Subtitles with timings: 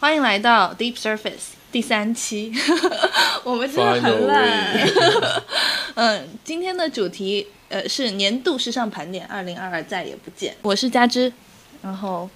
[0.00, 2.52] 欢迎来到 Deep Surface 第三期，
[3.42, 4.88] 我们真的很烂。
[5.96, 10.54] 嗯，今天的主题呃是年度时尚盘点，二零二二再也不见。
[10.62, 11.32] 我是佳芝，
[11.82, 12.30] 然后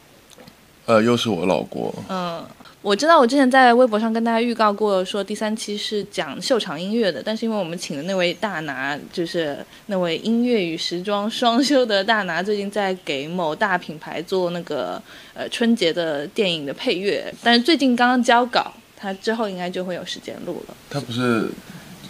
[0.87, 1.95] 呃又是我老郭。
[2.09, 2.45] 嗯，
[2.83, 15.01] 我知道我之前在微博上跟大家预告过，说第三期是讲秀场音乐的，但是因为我们请的那位大拿，就是那位音乐与时装双修的大拿，最近在给某大品牌做那个
[15.33, 20.75] 呃春节的电影的配乐，但是最近刚刚交稿，他之后应该就会有时间录了。
[20.91, 21.49] 他不是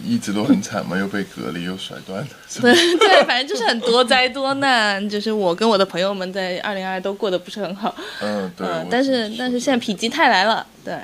[0.05, 0.97] 一直都很惨嘛？
[0.97, 2.27] 又被隔离，又甩断，了
[2.61, 8.67] 对对，反正就是很多灾多难，就是我跟我的朋友们在二零二都过得不是很好，嗯，对。
[8.89, 10.97] 但是但是现在否极泰来了，对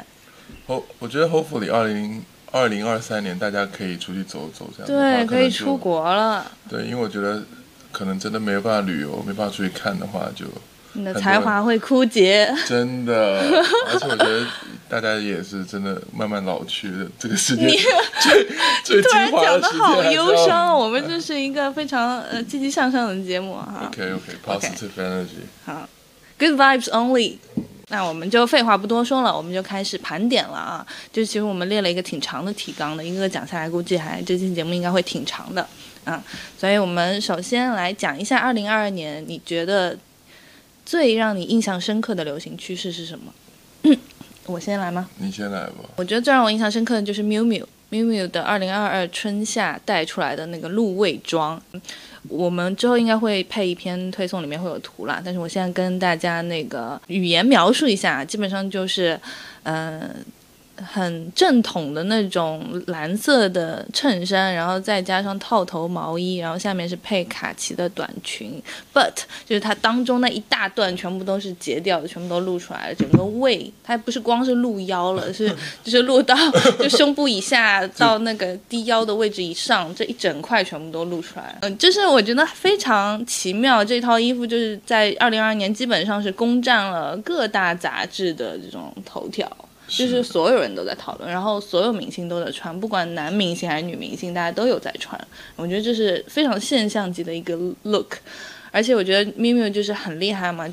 [0.68, 5.78] 后我觉得 hopefully 二零二零二三年大家可以出去走走，这样对，可以出。
[5.78, 6.46] 国了。
[6.70, 7.42] 对，因为我觉得
[7.92, 10.46] 可能真的没有办法旅游，没办法出去看的话，就
[10.94, 13.40] 你的才华会枯竭， 真的，
[13.88, 14.46] 而且我觉得
[14.90, 17.66] 大家也是真的慢慢老去的，这个世界
[18.86, 20.76] 突然讲的好忧伤。
[20.76, 23.88] 我们这是一个非常呃积极向上的节目哈。
[23.88, 25.46] OK OK，positive energy。
[25.66, 25.88] 好
[26.40, 27.38] ，Good vibes only。
[27.92, 30.86] 那我们就废话不多说了，我们就开始盘点了啊。
[31.12, 35.68] 就其实我们列了一个挺长的提纲的，一个个讲下来，估计还这期节目应该会挺长的
[36.06, 36.24] 啊。
[36.58, 39.98] 所以我们首先来讲一下二零二二年，你觉得
[40.90, 43.32] 最让你印象深刻的流行趋势是什么？
[44.48, 45.08] 我先来吗？
[45.20, 45.88] 你先来吧。
[45.98, 51.62] 我觉得最让我印象深刻的就是 miu miu miu miu 的二零二二春夏带出来的那个露味装，
[52.28, 55.22] 我们之后应该会配一篇推送，里面会有图啦。
[55.24, 59.20] 但是我现在跟大家那个语言描述一下，基本上就是，
[59.62, 60.10] 嗯、
[60.86, 68.62] 很正统的那种蓝色的衬衫，然后再加上套头毛衣，然后下面是配卡其的短裙
[68.94, 69.14] ，but
[69.46, 75.48] 就是它当中那一大段全部都是截掉的，全部都露出来了，整个胃它不是光是露腰了， 是
[75.84, 76.36] 就是露到
[76.80, 81.58] 就胸部以下到那个低腰的位置以上，这一整块全部都露出来了。
[81.62, 89.50] 嗯，就是我觉得非常奇妙，这套衣服就是在二零二二年基本上是攻占了各大杂志的这种头条。
[89.90, 95.20] 就是所有人都在讨论，然后所有明星都在穿，不管男明星还是女明星，大家都有在穿。
[95.56, 98.18] 我觉得这是非常现象级的一个 look，
[98.72, 100.72] 而且我觉得 miu miu 就是很厉害嘛。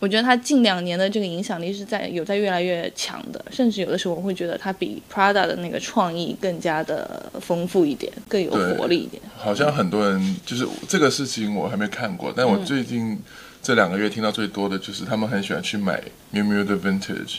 [0.00, 9.20] 我觉得他近两年的这个影响力是在有在越来越强的，甚至有的时候我会觉得他比 Prada 的那个创意更加的丰富一点，更有活力一点。
[9.36, 13.18] 好像很多人就是这个事情我还没看过，但嗯我最近
[13.60, 16.00] 这两个月听到最多的就是他们很喜欢去买
[16.32, 17.38] miu miu 的 vintage。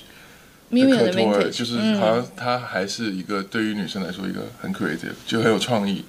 [0.72, 6.04] Miu 的科托尔 vintage 就是嗯好像它还是一个对于女生来说一个很 creative，就很有创意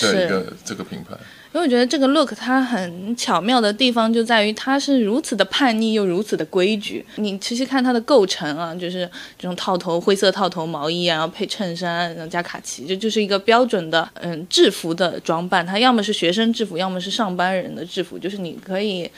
[0.00, 1.16] 的一个这个品牌。
[1.54, 7.04] 因为我觉得这个 look 它很巧妙的地方就在于它是如此的叛逆又如此的规矩。
[7.16, 9.00] 你其实看它的构成啊，就是
[9.38, 15.66] 这种套头灰色套头毛衣啊，然后配衬衫，然后加卡其，这就是一个标准的嗯制服的装扮。
[15.66, 19.10] 它要么是学生制服，要么是上班人的制服，就是你可以。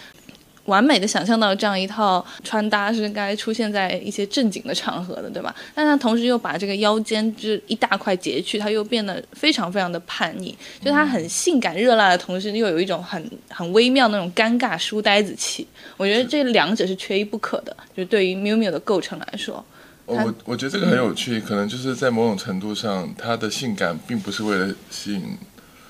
[0.67, 5.55] 完美的想象到这样一套穿搭是该出现在一些正经的场合的，对吧？
[5.75, 15.67] 但他同时又把这个腰间就是一大块截去，他又变得非常非常的叛逆，就他很性感热辣的同时，又有一种很很微妙那种尴尬书呆子气。
[15.97, 19.65] 我觉得这两者是缺一不可的，就对于 miu miu 的构成来说，
[20.07, 25.23] 我我觉得这个很有趣，可能就是在某种程度上，他的性感并不是为了吸引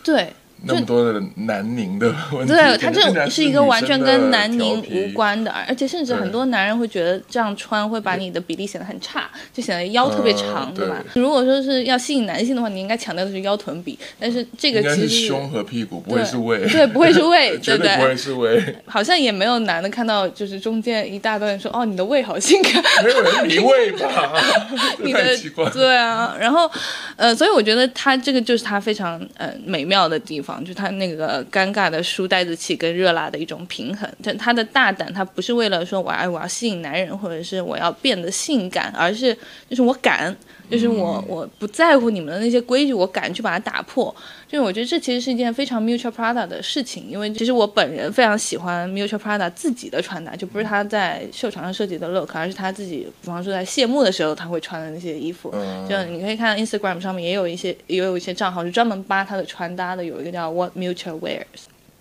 [0.02, 0.32] 对。
[0.66, 11.02] 那么多的南宁的问题，对，它这是一个完全跟南宁无关的，而且甚至很多男人会觉得这样穿会把你的比例显得很差，就显得腰特别长，嗯对吧？
[11.14, 24.32] 如果说是要吸引男性的话，你应该强调的是腰臀比，但是这个其实是胸和屁股，不会是胃，对，不会是胃， 绝对不不会是胃，好像也没有男的看到就是中间一大段说哦你的胃好性感，没有人理胃吧？
[24.98, 25.68] 这你的太奇怪。
[25.70, 26.70] 对啊，然后
[27.16, 34.06] 呃，所以我觉得他这个就是他非常呃美妙的地方，就他那个尴尬的书呆子气跟热辣的一种平衡。
[34.22, 39.34] 但他的大胆，他不是为了说我哎我要吸引男人，或者是我要变得性感，而是
[39.70, 40.36] 就是我敢。
[40.70, 44.12] 就是我我不在乎你们的那些规矩，我敢去把它打破。
[44.46, 55.50] 就是我觉得这其实是一件非常 Mutual Prada 的事情，因为其实我本人非常喜欢 Mutual Prada 自己的穿搭，就不是他在秀场上设计的 look，而是他自己，比方说在谢幕的时候他会穿的那些衣服。
[55.54, 61.44] 嗯就你可以看 Instagram 上面也有一些也有一些账号是专门扒他的穿搭的，有一个叫 What Mutual Wears。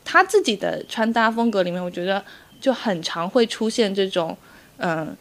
[0.05, 2.23] 他自己的穿搭风格里面，我觉得
[2.59, 4.37] 就很常会出现这种，
[4.77, 5.15] 嗯、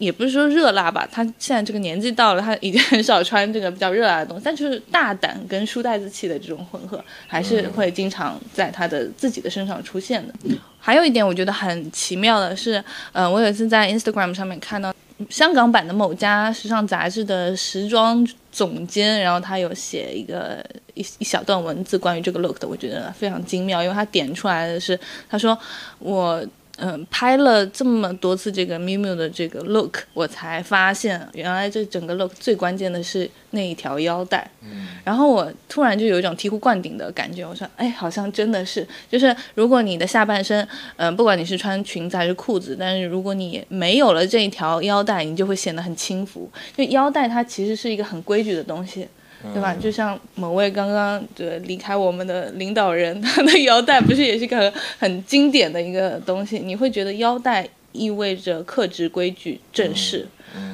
[0.00, 10.34] 也不是说热辣吧，他现在这个年纪到了，他已经很少穿这个比较热辣的东西， 但就是大胆跟书呆子气的这种混合，还是会经常在他的自己的身上出现的。
[10.78, 12.82] 还有一点我觉得很奇妙的是，
[13.12, 14.90] 呃，我有一次在 Instagram 上面看到
[15.28, 20.64] 香港版的某家时尚杂志的时装总监，然后他有写一个
[20.94, 24.98] 一一小段文字关于这个 look 的，我觉得非常精妙，因为他点出来的是，
[25.28, 25.58] 他说
[25.98, 26.42] 我。
[26.82, 34.50] 嗯，拍了这么多次这个 miu miu 的这个 look，我才发现原来这整个 look 最关键的是那一条腰带。
[34.62, 40.66] 嗯，然后我突然就有一种醍醐灌顶的感觉，我说，哎，好像真的是，就是如果你的下半身，
[40.96, 46.50] 嗯，不管你是穿裙子还是裤子，但是如果你没有了这一条腰带，你就会显得很轻浮。
[46.74, 49.06] 就腰带它其实是一个很规矩的东西。
[49.54, 49.74] 对吧？
[49.74, 56.58] 就像某位刚刚对离开我们的领导人， 他的腰带不是也是个很经典的一个东西？
[56.58, 60.26] 你会觉得腰带意味着克制、规矩、正式，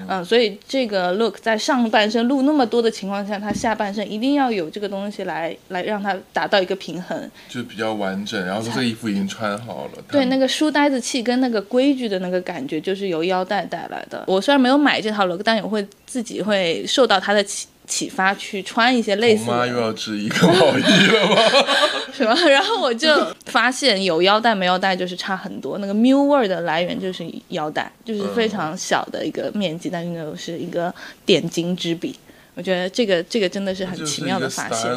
[0.08, 8.44] 嗯，所以这个 look 在上半身露那么多的情况下，他下半身一定要有这个东西来来让他达到一个平衡，就比较完整。
[8.44, 14.24] 然后这个衣服已经穿好了，对那个书呆子气跟那个规矩的那个感觉，就是由腰带带来的。
[14.26, 17.68] 我虽然没有买这套 look，但也会自己会受到他的启。
[17.86, 19.44] 启发去穿一些类似。
[19.48, 21.66] 我妈又要织一个毛衣了吗？
[22.12, 22.34] 是吗？
[22.48, 25.78] 然后我就发现有腰带没腰带就是差很多。
[25.78, 30.92] 那个 Miu 味儿的来源就是腰带，就是非常小的一个面积，但是又是一个
[31.24, 32.18] 点睛之笔。
[32.54, 34.90] 我觉得这个这个真的是很奇妙的发现。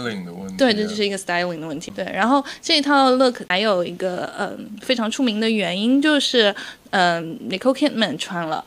[0.57, 1.91] 对，这就是一个 styling 的问题。
[1.93, 6.55] 对，然后这一套 look 还有一个嗯非常出名的原因就是
[6.91, 8.63] 嗯 Nicole Kidman 穿了。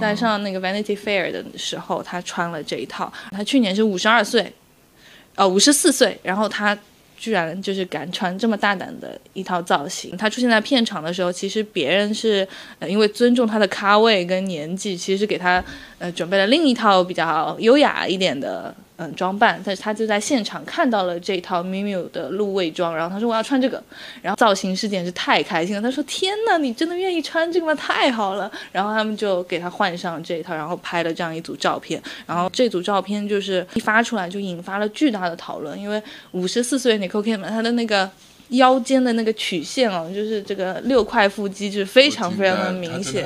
[0.00, 3.12] 在上那个 Vanity Fair 的时候，他穿了这一套。
[3.30, 4.52] 他去年是五十二岁，
[5.34, 6.76] 呃，五十四岁，然后他
[7.16, 10.16] 居然就是敢穿这么大胆的一套造型。
[10.16, 12.46] 他出现在片场的时候，其实别人是
[12.78, 15.62] 呃因为尊重他的咖位跟年纪，其实给他
[15.98, 18.74] 呃准备了另一套比较优雅一点的。
[19.02, 23.82] 嗯，装扮，但是他就在现场看到了这套 miu miu 的露胃装，然后他说我要穿这个，
[24.20, 27.74] 然后造型师简直太开心了，他说天哪，你真的愿意穿这个吗？
[27.76, 36.02] 太好了，然后他们就给他换上这一套，然后拍了这样一组照片，然后这组照片就是一发出来就引发了巨大的讨论，因为
[36.32, 38.10] 五十四岁 Nicole Kidman 他的那个。
[38.50, 43.24] 腰间的那个曲线哦，就是这个六块腹肌，就是非常非常的明显，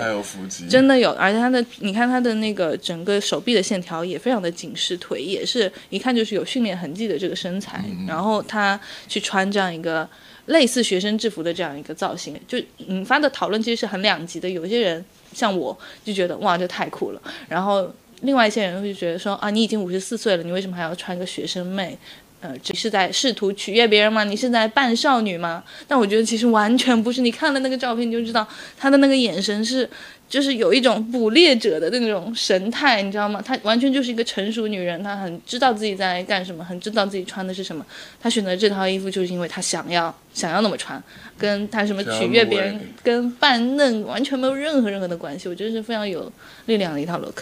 [0.69, 8.79] 真的有，而且他的，你看他的那个整个手臂的线条也非常的紧实，腿也是一看就是有训练痕迹的这个身材，然后他
[9.09, 10.07] 去穿这样一个
[10.47, 17.91] 类似学生制服的这样一个造型，就引发的讨论其实是很两极的，有些人像我就觉得哇这太酷了，然后
[18.21, 21.97] 另外一些人会觉得说啊你已经五十四岁了，你为什么还要穿个学生妹？
[22.45, 24.23] 呃，这是在试图取悦别人吗？
[24.23, 25.65] 你是在扮少女吗？
[25.89, 27.23] 但我觉得其实完全不是。
[27.23, 28.47] 你看了那个照片，你就知道
[28.77, 29.89] 她的那个眼神是，
[30.29, 33.41] 就是有一种捕猎者的那种神态，你知道吗？
[33.41, 37.83] 她完全就是一个成熟女人，她很知道自己在干什么，很知道自己穿的是什么。
[38.21, 41.03] 她选择这套衣服就是因为她想要想要那么穿，
[41.39, 45.49] 跟她什么取悦别人、跟扮嫩完全没有任何任何的关系。
[45.49, 46.31] 我觉得是非常有
[46.67, 47.41] 力量的一套 look。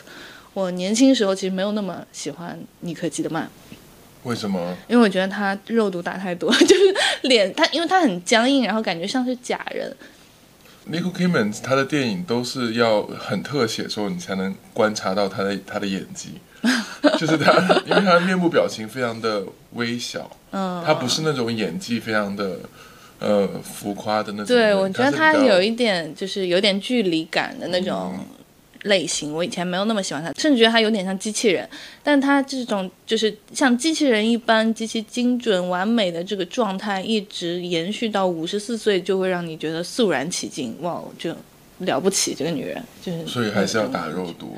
[0.55, 3.51] 我年轻时候其实没有那么喜欢妮可基德曼。
[4.25, 4.77] 为什么？
[4.89, 9.95] 因为我觉得他肉毒打太多， 就是脸他，因为他很僵硬，然后感觉像是假人。
[10.91, 16.41] Nicole Kidman 他的电影都是要很特写之后，你才能观察到他的他的演技，
[17.19, 17.53] 就是他，
[17.87, 22.59] 因为他的面部表情非常的微小，嗯，他不是那种演技非常的
[23.21, 24.47] 呃浮夸的那种。
[24.47, 28.19] 对，我觉得他有一点就是有点距离感的那种。
[28.83, 31.69] 类型，我以前没有那么喜欢他，甚至觉得他有点像机器人。
[32.03, 40.77] 但他这种就是像机器人一般极其精准完美的这个状态，一直延续到五十四岁，就会让你觉得肃然起敬。
[40.81, 41.35] 哇，就
[41.79, 43.27] 了不起这个女人，就是。
[43.27, 44.57] 所以还是要打肉毒，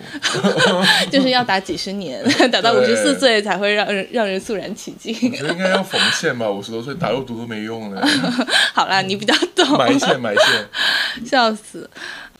[1.11, 5.15] 就是要打几十年， 打到五十四岁才会让人让人肃然起敬。
[5.15, 8.07] 我觉得应该要缝线吧，五十多岁打肉毒都没用了。
[8.75, 9.79] 好啦，你比较懂。
[9.79, 11.89] 埋线埋线，笑死。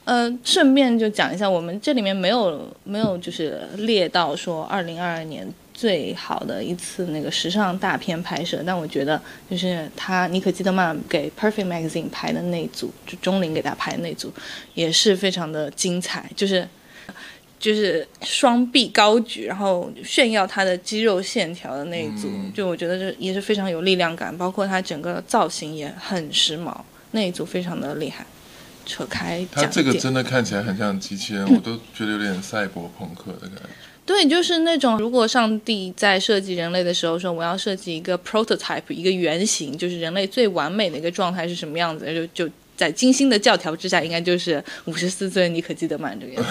[0.05, 9.21] 呃，顺便就讲一下，我们这里面没有没有就是列到说二零二二年最好的一次那个时尚大片拍摄，但我觉得
[9.51, 14.31] 就是他妮可基德曼给 Perfect Magazine 拍的那组，就钟灵给他拍的那组，
[14.75, 16.69] 也是非常的精彩，就是
[17.59, 26.77] 就是双臂高举，然后炫耀他的肌肉线条的那一组，就我觉得这也是非常有力量感，包括他整个造型也很时髦，
[27.13, 28.27] 那一组非常的厉害。
[28.85, 33.69] 扯开，他这个真的看起来很像机器人，我都觉得有点赛博朋克的感觉。
[34.07, 46.51] 对，就是那种如果上帝在设计人类的时候说我要设计一个 prototype，一个原型，就是人类最完美的一个状态是什么样子，就就在精心的教条之下，应该就是五十四岁你可记得曼这个样子。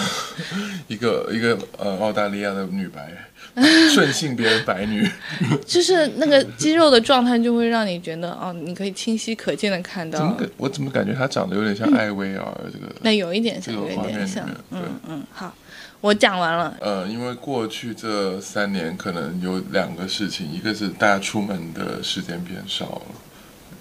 [0.87, 3.11] 一个一个呃澳大利亚的女白。
[3.93, 5.07] 顺性别人白女，
[5.65, 10.17] 就是那个肌肉的状态，就会让你觉得哦，你可以清晰可见的看到。
[10.17, 12.93] 怎么感我怎么感觉她长得有点像艾薇儿这个？
[13.01, 14.49] 那有一点像，有一点像。
[14.71, 15.53] 嗯嗯，好，
[16.01, 16.75] 我讲完了。
[16.81, 23.15] 呃，因为过去这三年可能有两个事情，一个是大家出门的时间变少了，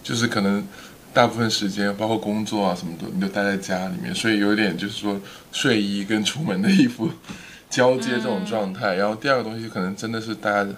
[0.02, 0.66] 就是可能
[1.14, 5.18] 大部分时间包括工作啊什么的，你都待在家里面，所以有点就是说
[5.50, 7.08] 睡衣跟出门的衣服
[7.72, 8.94] 交接这种状态。
[8.94, 10.70] 然后第二个东西可能真的是大家。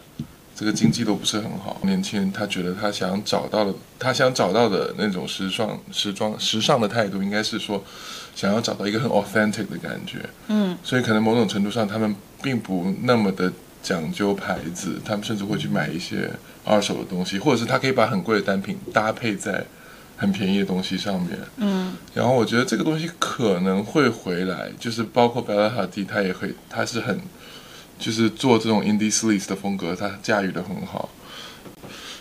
[0.56, 7.82] 这个经济都不是很好，年轻人他觉得他想找到的，他想找到的那种时尚、时装、时尚的态度，应该是说，
[8.36, 10.18] 想要找到一个很 authentic 的感觉。
[10.46, 16.30] 嗯，所以可能某种程度上，他们并不那么的讲究牌子，他们甚至会去买一些
[16.64, 19.66] 二手的东西，或者是他可以把很贵的单品搭配在
[20.24, 21.38] 很便宜的东西上面。
[21.58, 27.20] 嗯，然后我觉得这个东西可能会回来，就是包括 Bella Hadid，他也会，他是很。
[27.96, 31.08] 就是做这种 indie sleaze 的风格，他驾驭的很好。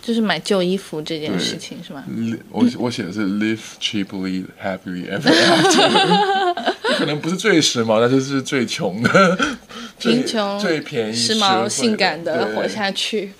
[0.00, 2.04] 就是买旧衣服这件事情是吗？
[2.48, 6.64] 我我写的是 live cheaply happily ever after，
[6.96, 9.38] 可能不是最时髦，但是是最穷的，
[9.98, 13.32] 贫穷最便宜、时髦、性感的活下去。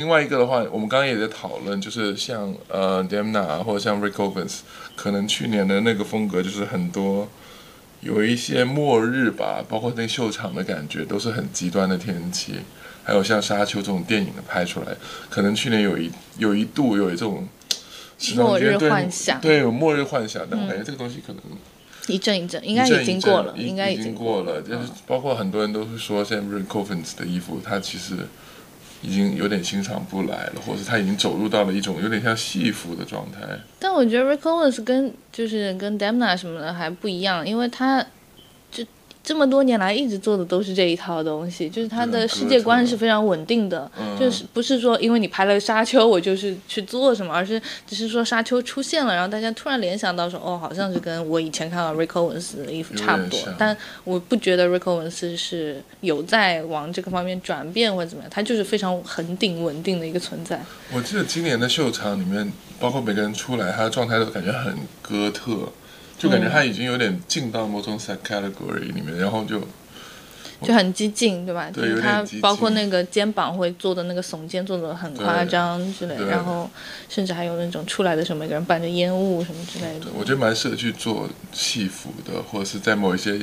[0.00, 4.60] 另外一个的话，我们刚刚也在讨论，就是像呃 Demna 或者像 Rick Owens，
[4.96, 7.28] 可能去年的那个风格就是很多。
[8.00, 12.54] 有一些末日吧，包括那秀场的感觉，都是很极端的天气。
[13.04, 14.96] 还有像《沙丘》这种电影的拍出来，
[15.28, 17.46] 可能去年有一有一度有一种
[18.36, 20.46] 末日幻想，对，有末日幻想。
[20.50, 21.42] 但我感觉这个东西可能
[22.06, 24.62] 一阵一阵，应该已经过了，应该已经过了。
[24.62, 28.16] 就是包括很多人都是说，现在 Rick Owens 的衣服，它其实。
[29.02, 33.40] 已经有点欣赏不来了，或者他已经走入到了一种有点像戏服的状态。
[33.78, 38.04] 但我觉得 Rick Owens 跟就是跟 Damna 什么的还不一样，因为他。
[39.22, 60.60] 这么多年来一直做的都是这一套东西，就是他的世界观是非常稳定的，就是不是说因为你拍了沙丘，我就是去做什么，而是只是说沙丘出现了，然后大家突然联想到说，哦，好像是跟我以前看到 Rick Owens 的衣服差不多，但我不觉得 Rick Owens 是有在往这个方面转变或者怎么样，他就是非常恒定稳定的一个存在。
[60.92, 62.50] 我记得今年的秀场里面，
[62.80, 65.70] 包括每个人出来，他的状态都感觉很哥特。
[66.20, 69.58] 就感觉他已经有点进到某种 category 里面，然后就
[70.62, 71.70] 就很激进，对吧？
[71.72, 76.68] 对，他包括那个肩膀会做的那个耸肩，做的很夸张之类，然后
[77.08, 80.08] 甚至还有那种出来的时候，每个人伴着烟雾什么之类的。
[80.14, 83.40] 我觉得蛮适合去做戏服的，或者是在某一些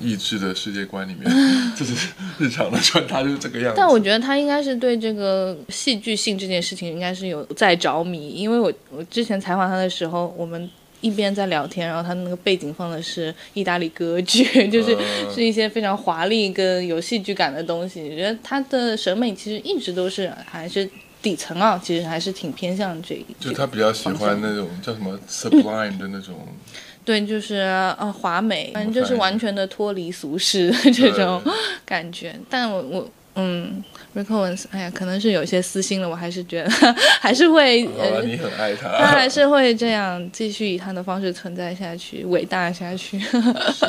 [0.00, 1.28] 意志的世界观里面，
[1.74, 3.74] 就是日常的穿搭就是这个样子。
[3.76, 10.70] 但我觉得他应该是对这个戏剧性这件事情应该是有在着迷，因为我我之前采访他的时候，我们。
[11.00, 14.96] 一边在聊天，然后他那个背景放的是意大利歌剧， 就是
[15.32, 18.02] 是一些非常华丽跟有戏剧感的东西。
[18.02, 20.88] 我觉得他的审美其实一直都是还是
[21.22, 23.24] 底层啊，其实还是挺偏向这一。
[23.38, 26.34] 就他比较喜欢那种叫什么 sublime 的那种。
[27.04, 31.40] 对，就是啊华美，反正就是完全的脱离俗世的这种
[31.84, 32.34] 感觉。
[32.48, 33.10] 但我我。
[33.38, 33.84] 嗯
[34.16, 36.70] ，Rick Owens，哎呀，可能是有些私心了，我还是觉得
[37.20, 37.82] 还是会，
[38.24, 43.20] 你很爱他，他还是会这样继续以他的方式存在下去，伟大下去。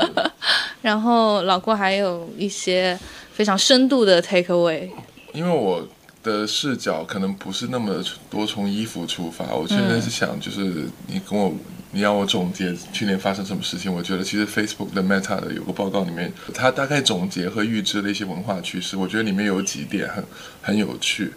[0.84, 2.98] 然后老郭还有一些
[3.34, 4.90] 非常深度的 take away，
[5.32, 5.88] 因为我
[6.22, 11.54] 的视角可能不是那么多从衣服出发，我真的是想就是你跟我。
[11.92, 13.92] 你让我总结去年发生什么事情？
[13.92, 18.98] 我觉得其实 Facebook 的 Meta 的有个报告里面，它大概总结和预知了一些文化趋势。
[18.98, 20.24] 我觉得里面有几点很
[20.62, 21.32] 很有趣。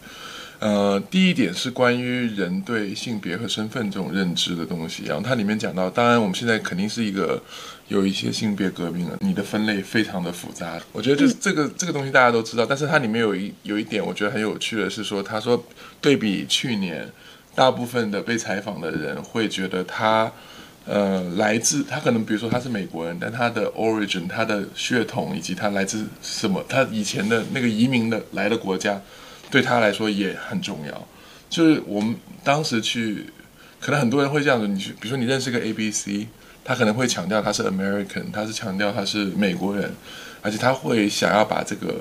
[0.58, 5.04] 呃，第一点是关于人对性别和身份这种认知的东西。
[5.04, 7.40] 然后它里面讲到，当然我们现在肯定是一个
[7.88, 10.78] 有一些性别革命了，你的分类非常的复杂。
[10.92, 15.64] 我觉得就是这个这个东西大家都知道，但是它里面有一有一点我觉得很有趣的是说，他说
[16.00, 17.08] 对比去年。
[17.60, 20.32] 大部分的被采访的人会觉得他，
[20.86, 28.98] 呃，来自他可能比如说他是美国人，但他的 origin，他的血统以及他来自什么，他以前的那个移民的来的国家，
[29.50, 31.06] 对他来说也很重要。
[31.50, 33.26] 就是我们当时去，
[33.78, 36.28] 可能很多人会这样子，你去，比如说你认识个 A B C，
[36.64, 39.92] 他可能会强调他是 American，他是强调他是美国人，
[40.40, 41.96] 而且他会想要把这个。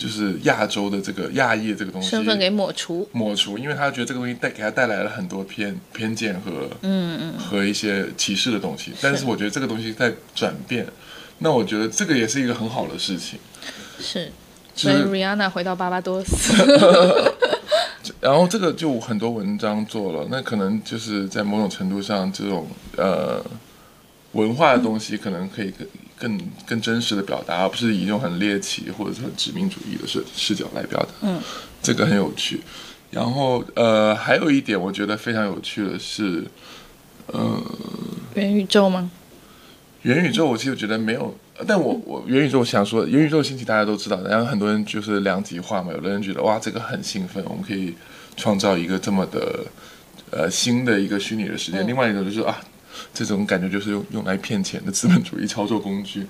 [0.00, 7.38] 就是亚洲的这个亚裔这个东西，身份给抹除，抹除，因为他觉得这个东西带给他带来了很多偏偏见和嗯嗯。
[7.38, 8.92] 和一些歧视的东西。
[9.02, 10.86] 但是我觉得这个东西在转变，
[11.40, 13.38] 那我觉得这个也是一个很好的事情。
[13.98, 14.32] 是，
[14.74, 16.54] 所以 Rihanna 回到巴巴多斯，
[18.22, 22.66] 然后这个就很多文章做了，那可能就是在某种程度上，这种
[22.96, 23.44] 呃
[24.32, 25.70] 文化的东西可能可以
[26.20, 26.30] 更。
[26.30, 31.08] 更更真实的表达，而不是以一种很猎奇或者是很殖民主义的视视角来表达。
[31.22, 31.40] 嗯，
[31.82, 32.60] 这个很有趣。
[33.10, 36.46] 然后呃，还有一点我觉得非常有趣的是，
[37.26, 37.60] 呃，
[38.34, 39.10] 元宇宙吗？
[40.02, 41.34] 元宇宙我其实觉得没有
[41.66, 47.94] 但我我元宇宙想说，元宇宙兴起大家都知道，然后很多人就是两极化嘛，有的人觉得哇这个很兴奋，我们可以
[48.36, 49.64] 创造一个这么的
[50.30, 52.60] 呃新的一个虚拟的世界，另外一种就是啊
[53.12, 56.26] 这种感觉就是用用来骗钱的资本主义操作工具，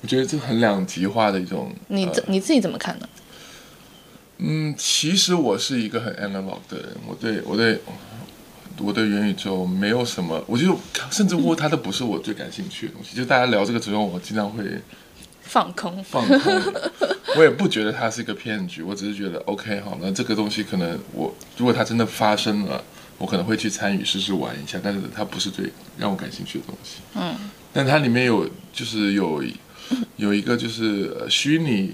[0.00, 1.72] 我觉得这很两极化的一种。
[1.88, 3.08] 你呃你自己怎么看呢？
[4.38, 7.80] 嗯，其实我是一个很 analog 的人，我对我对
[8.78, 10.76] 我对元宇宙没有什么，我就
[11.10, 13.14] 甚至乎它都不是我最感兴趣的东西。
[13.14, 14.64] 就大家聊这个之后，我经常会
[15.42, 16.62] 放空，放空，
[17.36, 22.82] 我也不觉得它是一个骗局，我只是觉得 OK 好，那这个东西可能我如果它真的发生了，
[23.22, 26.96] 我可能会去参与试试玩一下，但是它不是最让我感兴趣的东西。
[27.14, 27.32] 嗯，
[27.72, 29.40] 但它里面有就是有
[30.16, 31.92] 有一个就是呃虚拟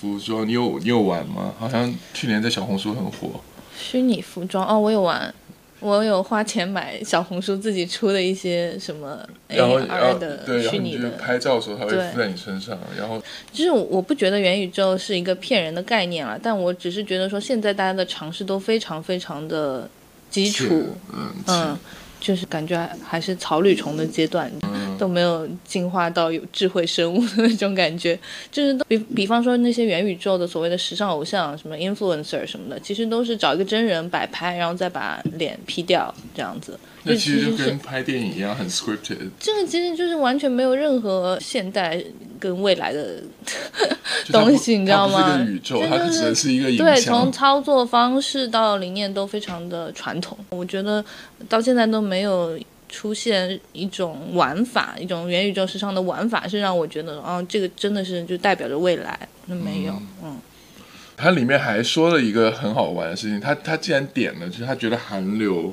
[0.00, 1.52] 服装，你有你有玩吗？
[1.58, 3.40] 好像去年在小红书很火。
[3.76, 5.34] 虚拟服装哦，我有玩，
[5.80, 13.20] 我有花钱买小红书自己出的一些什么 AR 的虚拟的，拍照的时候，它会附在你身上，然后
[13.52, 19.90] 就是我不觉得元宇宙是一个骗人的概念了，但我只是觉得说现在大家的尝试都非常非常的
[20.30, 21.78] 基础，嗯嗯，
[22.20, 28.16] 就是感觉还是草履虫的阶段，嗯都没有进化到有智慧生物的那种感觉。
[28.52, 36.78] 就是都比比方说那些元宇宙的所谓的时尚偶像，什么 influencer 什么的，其实都是找一个真人摆拍，然后再把脸 P 掉这样子。
[37.02, 39.16] 那其实就跟拍电影一样，很 scripted。
[39.38, 41.98] 这个其实就是完全没有任何现代
[42.38, 43.22] 跟未来的
[44.30, 47.30] 东西你知道吗宇宙，它只能是一个影对，从。
[47.30, 51.02] 操作方式到理念都非常的传统，我觉得
[51.48, 59.28] 到现在都没有出现一种玩法，一种元宇宙时尚的玩法，是让我觉得，哦，这个真的是就代表着未来。
[59.46, 59.92] 那没有，
[60.24, 60.36] 嗯，
[61.16, 65.72] 它里面还说了一个很好玩的事情，他他既然点了，就是他觉得韩流，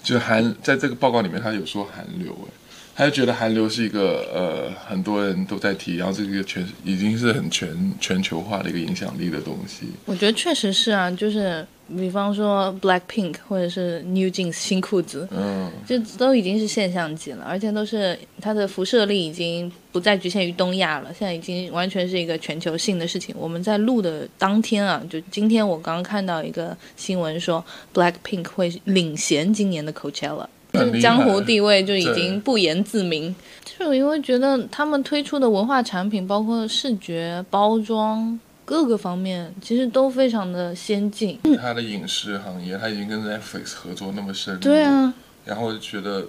[0.00, 2.52] 就是韩在这个报告里面他有说韩流，哎，
[2.94, 9.86] 他就觉得韩流是一个呃很多人都在提，然后这个全已经是很全全球化的一个影响力的东西。
[10.04, 23.34] 我觉得确实是啊，就是比方说 Blackpink 或者是 New Jeans 新裤子，嗯，这都已经是现象级了，而且都是它的辐射力已经不再局限于东亚了，现在已经完全是一个全球性的事情。
[23.38, 30.46] 我们在录的当天啊，就今天我刚刚看到一个新闻说，Blackpink 会领衔今年的 Coachella。
[30.72, 41.38] 这个江湖地位就已经不言自明，就是因为觉得他们推出的文化产品，包括视觉、包装各个方面，其实都非常的先进。
[41.60, 45.12] 他的影视行业，他已经跟 Netflix 合作那么深入，对啊，
[45.44, 46.26] 然后觉得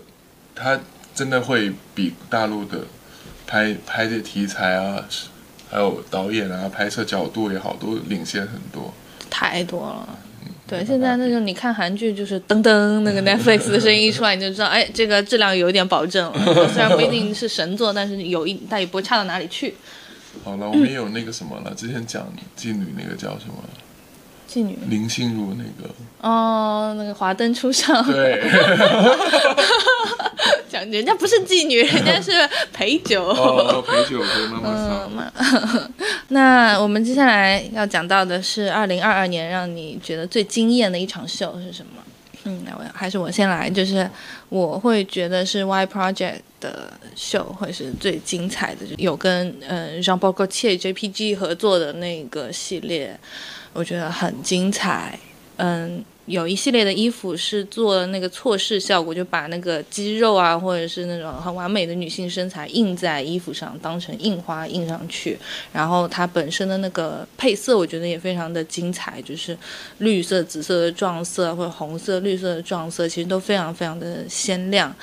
[0.55, 0.79] 他
[1.13, 2.79] 真的会比大陆的
[3.45, 5.05] 拍拍这题材啊，
[5.69, 8.93] 还有导演啊，拍摄角度也好，都领先很多。
[9.29, 10.17] 太多了。
[10.65, 16.67] 对，现在那种你看韩剧，就是噔噔那个 Netflix 的声音一出来，你就知道，哎，这个质量有一点保证了。
[16.69, 19.75] 虽然不一定是神作，但是有一，但也不会差到哪里去。
[20.43, 22.25] 好了，我们也有那个什么了，之前讲
[22.57, 23.55] 妓女那个叫什么？
[24.49, 24.77] 妓女。
[24.87, 25.89] 林心如那个，
[26.21, 28.43] 哦，那个华灯初上，对，
[30.69, 32.31] 讲人家不是妓女， 人家是
[32.71, 33.23] 陪酒。
[33.25, 35.31] 哦，陪酒的妈妈嗯桑，嘛，
[36.29, 42.01] 那我们接下来要讲到的是二零二二年让你觉得最惊艳的一场秀是什么？
[42.45, 44.09] 嗯，那我还是我先来，就是
[44.49, 53.17] 我会觉得是 Y Project 的秀会是最精彩的，就有跟呃 Jean Paul Gaultier JPG 合作的那个系列，
[53.71, 55.17] 我觉得很精彩。
[55.57, 65.37] 嗯，有一系列的衣服是做那个错视效果，就把那个肌肉啊，或者是那种很完美的女性身材印在衣服上，当成印花印上去。
[65.73, 69.57] 然后它本身的那个配色，我觉得也非常的精彩，就是
[69.97, 74.95] 绿色、紫色的撞色，或者红色、绿色的撞色，其实都非常非常的鲜亮。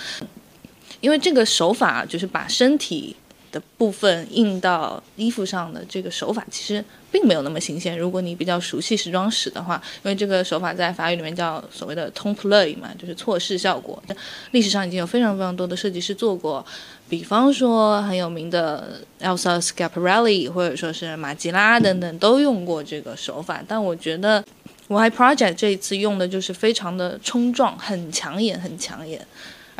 [1.00, 3.14] 因为这个手法就是把身体
[3.52, 7.98] 的部分印到衣服上的这个手法，其实并没有那么新鲜。
[7.98, 14.02] 如果你比较熟悉时装史的话，因为这个手法在法语里面叫所谓的 ton play 嘛，就是错视效果。
[14.52, 16.64] 历史上已经有非常非常多的设计师做过，
[17.08, 24.44] 比方说很有名的 Elsa Schiaparelli 或者说是马吉拉等等都用过这个手法，但我觉得
[24.88, 29.26] Y Project 这一次用的就是非常的冲撞，很抢眼，很抢眼。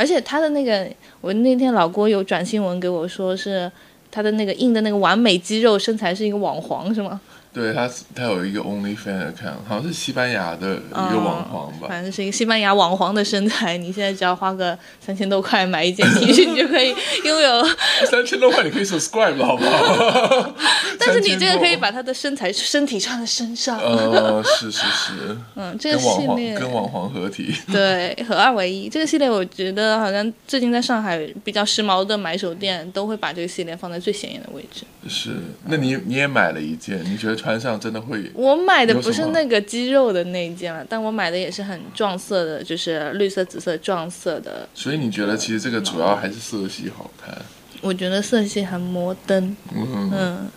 [0.01, 0.89] 而且他的那个，
[1.21, 3.71] 我那天老郭有转新闻给我说是
[4.11, 7.21] 他的那个印的那个完美肌肉身材是一个网黄是吗？
[7.53, 11.89] 对他，他有一个 OnlyFans account，好像是西班牙的一个网黄吧。
[11.89, 13.77] 反正是一个西班牙网黄的身材。
[13.77, 17.65] 你现在只要花个三千多块买一件 T 恤，你就可以拥有。
[18.09, 20.55] 三千多块你可以 subscribe 了，好不好？
[20.97, 23.81] 但是你这个可以把他的身材、身体穿在身上。
[23.81, 25.37] 呃，是是是。
[25.57, 27.53] 嗯，这个系列跟网黄合体。
[27.73, 28.89] 对，合二为一。
[28.89, 34.85] 这个系列我觉得好像最近在上海比较时髦的买手店都会把这个系列放在最显眼的位置。
[35.09, 35.31] 是，
[35.67, 37.40] 那你你也买了一件，你觉得？
[37.41, 38.31] 穿上真的会？
[38.35, 44.69] 我买的不是那个肌肉的那一件了，但我买的也是很撞色的，就是绿色、紫色撞色的。
[44.75, 47.35] 所以你觉得其实这个主要还是色系好看？
[47.81, 49.57] 我觉得色系很摩登。
[49.75, 50.49] 嗯嗯。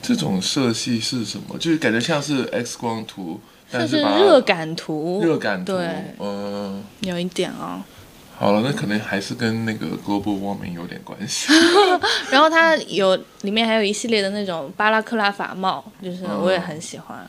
[0.00, 1.58] 这种色系是什么？
[1.58, 3.40] 就是感觉像是 X 光图，
[3.72, 5.20] 但是热感图。
[5.24, 5.72] 热感图。
[5.72, 5.88] 对。
[6.20, 6.84] 嗯。
[7.00, 7.84] 有一点啊。
[8.38, 11.52] 好了，那可能还是跟那个 global warming 有点关系。
[12.30, 17.28] 然后它有里面还有一系列的那种巴拉克拉法帽，就是我也很喜欢。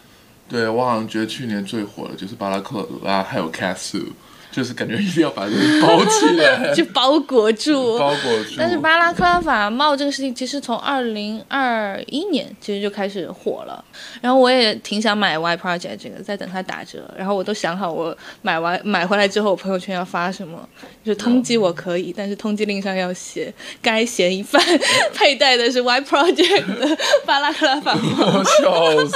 [0.50, 4.12] 对，我好像觉得去年最火的就是巴拉克拉，还有 cat suit。
[4.58, 8.56] 就是感觉一定要把人包起来， 就包裹住，包裹住。
[8.58, 13.86] 但是巴拉克拉法帽这个事情，其实从二零二一年其实就开始火了。
[14.20, 17.08] 然后我也挺想买 Y Project 这个，在等它打折。
[17.16, 20.68] 然后我都想好，我买完买回来之后，我朋友圈要发什么。
[21.06, 24.60] 就是通缉我可以，但是通缉令上要写该嫌疑犯
[25.14, 28.44] 佩戴的是 Y Project 的巴拉克拉法帽。
[28.44, 29.16] 笑死！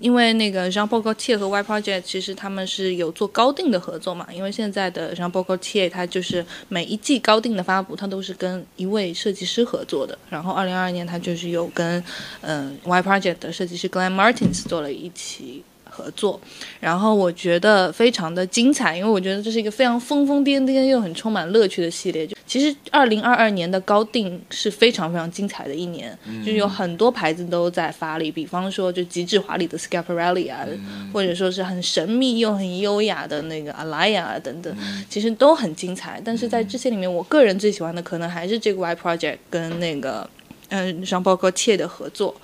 [0.00, 4.26] 因为那个 Jean Paul Gaultier 和 Y Project 其实他们是有做高定的合作嘛。
[4.32, 10.16] 因为现在的 Jean Paul Gaultier 他就是每一季高定的发布，他都是跟一位设计师合作的。
[10.28, 12.02] 然后二零二二年他就是有跟
[12.40, 15.62] 嗯 Y Project 的设计师 Glenn Martins 做了一期。
[15.96, 16.38] 合作，
[16.78, 22.26] 然后我觉得非常的精彩，因为我觉得这是一个非常疯疯癫癫又很充满乐趣的系列。
[22.26, 30.66] 就其实二零二二年的高定是非常非常精彩的一年，就有很多牌子都在发力，比方说就极致华丽的 Schiaparelli 啊，
[31.12, 34.76] 或者说是很神秘又很优雅的那个 Alaya 等等，
[35.08, 36.20] 其实都很精彩。
[36.22, 40.28] 但是在这些里面，我个人最喜欢的可能还是这个 Y Project 跟那个。
[40.68, 42.34] 嗯，像包括切的合作，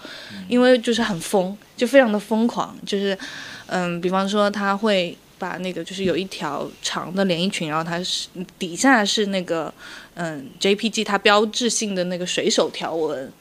[0.49, 3.18] 因为就是很疯，就非常的疯狂，就是
[3.66, 9.75] 嗯，比方说他会把那个就是有一条长的连衣裙，然后它是底下是那个
[10.14, 13.33] 嗯 JPG 它标志性的那个水手条纹，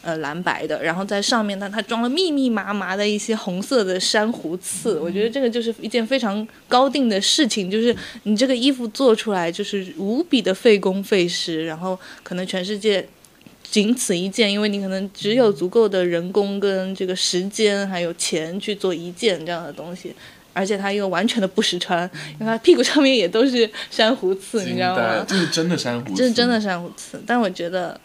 [0.00, 13.06] 呃蓝白的，然后在上面呢它装了密密麻麻的一些红色的珊瑚刺，我觉得这个就是一件非常高定的事情，就是你这个衣服做出来就是无比的费工费时，然后可能全世界。
[13.70, 20.12] 仅此一件，因为你可能只有足够的人工跟这个时间，还有钱去做一件这样的东西，
[20.52, 22.02] 而且它又完全的不实穿，
[22.40, 25.24] 因为它屁股上面也都是珊瑚刺，你知道吗？
[25.28, 27.22] 这是真的珊瑚，这是真的珊瑚刺。
[27.24, 27.98] 但我觉得，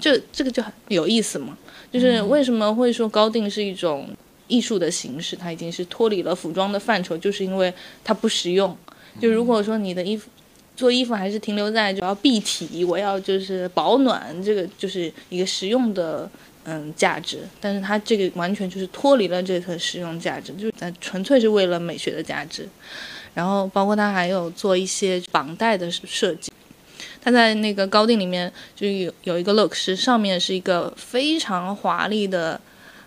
[0.00, 1.56] 就这个就很有意思嘛，
[1.92, 4.08] 就是为什么会说高定是一种
[4.48, 5.36] 艺术的形式？
[5.36, 7.72] 它已经是脱离了服装的范畴，就是因为
[8.02, 8.76] 它不实用。
[9.20, 10.28] 就如果说你的衣服。
[10.76, 16.28] 做衣服还是停留在主要蔽体，我要就是保暖，这个就是一个实用的
[16.64, 17.38] 嗯价值。
[17.60, 22.68] 但是它这个完全就是脱离了这层实用价值，就是纯粹是为了美学的价值。
[23.34, 26.50] 然后包括它还有做一些绑带的设计，
[27.22, 32.60] 它在那个高定里面就有有一个 look 是上面是一个非常华丽的，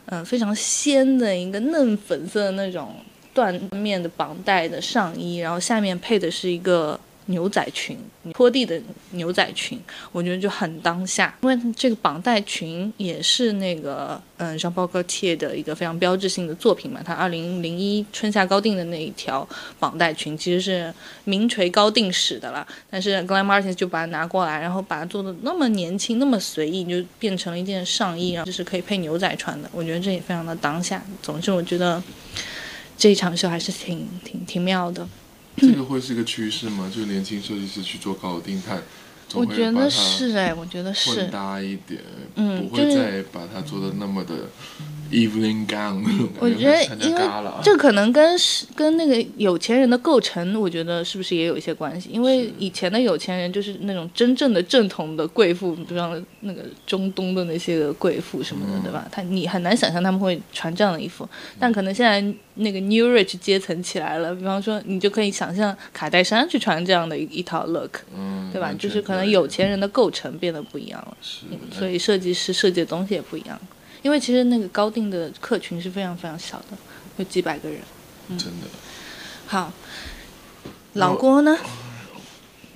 [0.05, 2.95] 嗯非常鲜的一个嫩粉色的那种
[3.35, 6.97] 缎面的绑带的上衣，然后下面配的是一个。
[7.27, 7.97] 牛仔裙，
[8.33, 9.79] 拖地的牛仔裙，
[10.11, 17.01] 我觉得就很当下，因为这个绑带裙也是那个嗯，像包哥贴的一个非常标志性的作品嘛。
[17.03, 19.47] 他二零零一春夏高定的那一条
[19.79, 20.93] 绑带裙，其实是
[21.25, 22.65] 名垂高定史的了。
[22.89, 29.69] 但是 Glen Martin 就把它拿过来，然后把它做的那么年轻，那么随意，就变成了一件上衣，然后就是可以配牛仔穿的。
[29.73, 31.03] 我觉得这也非常的当下。
[31.21, 32.01] 总之，我觉得
[32.97, 35.07] 这一场秀还是挺挺挺妙的。
[35.57, 36.89] 这个会是一个趋势吗？
[36.93, 38.77] 就是年轻设计师去做高定，他
[39.33, 42.01] 我觉得是哎，我觉得是混搭一点，
[42.35, 44.49] 嗯，不会再把它做的那么的。
[45.11, 46.03] Evening gown，
[46.39, 47.21] 我觉得因为
[47.63, 52.09] 这可能跟是跟那个有钱人的构成，我觉得是不是也有一些关系？
[52.11, 59.07] 因为以前的有钱人就是那种真正的正统的贵妇，比方那个中东的那些贵妇什么的，对吧？
[59.11, 61.27] 他你很难想象他们会穿这样的衣服。
[61.59, 62.21] 但可能现在
[62.55, 68.01] 那个 New Rich 阶层起来了，比方说你就可以想象卡戴珊去穿这样的一一套 look，
[68.51, 68.73] 对吧？
[68.77, 71.17] 就是可能有钱人的构成变得不一样了，
[71.71, 73.59] 所以设计师设计的东西也不一样。
[74.01, 76.77] 因为其实那个高定的客群是非常非常小的，
[77.17, 77.79] 有几百个人。
[78.29, 78.67] 真的。
[79.45, 79.71] 好，
[80.93, 81.57] 老郭呢？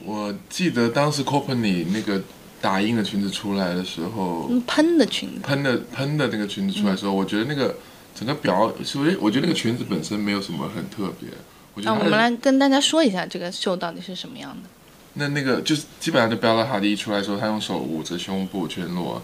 [0.03, 2.21] 我记得当时 Company 那个
[2.59, 7.75] 打印的裙子出来的时候，嗯喷的裙子，喷的喷的那个裙子出来的时候，我觉得那个
[8.15, 11.29] 整个表，所以我觉得那个裙子本身没有什么很特别。
[11.73, 14.69] 我觉啊，得它的我们来跟大家说一下这个秀到底是什么样的。
[15.13, 19.21] 那那个就是基本上就 Bella Hadid 出来的时候，她用手捂着胸部全裸，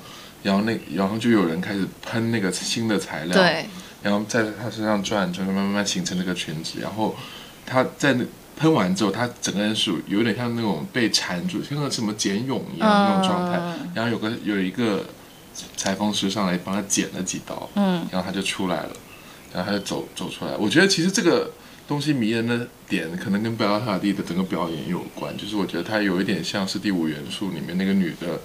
[0.48, 3.66] 然后那然后就有人开始喷那个新的材料，对，
[4.02, 7.14] 然后在他身上转，转慢慢形成那个裙子，然后
[7.66, 8.24] 他在那
[8.56, 15.04] 喷完之后，他整个人是有点像那种被缠住，像个什么茧蛹一样那种状态，嗯然后有个有一个
[15.76, 18.92] 裁缝师上来帮他剪了几刀，嗯，然后他就出来了，
[19.54, 20.56] 然后他就走走出来。
[20.56, 21.52] 我觉得其实这个
[21.90, 28.40] 东西迷人的点，可能跟贝拉塔蒂的整个表演有关，就是我觉得它有一点像是《第五元素》里面那个女的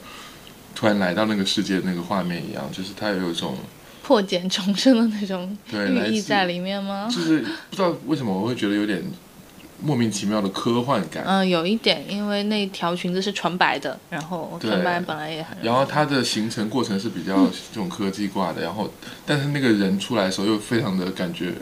[0.75, 3.57] 突然来到那个世界那个画面一样，就是它有一种
[4.03, 7.09] 破茧重生的那种寓意在里面吗？
[7.11, 9.03] 就是不知道为什么我会觉得有点
[9.81, 11.25] 莫名其妙的科幻感。
[11.25, 18.91] 嗯，有一点，因为那条裙子是纯白的，然后纯白本来也很，然后它的形成过程是比较这种科技挂的，然后
[19.27, 21.53] 但是那个人出来的时候又非常的感觉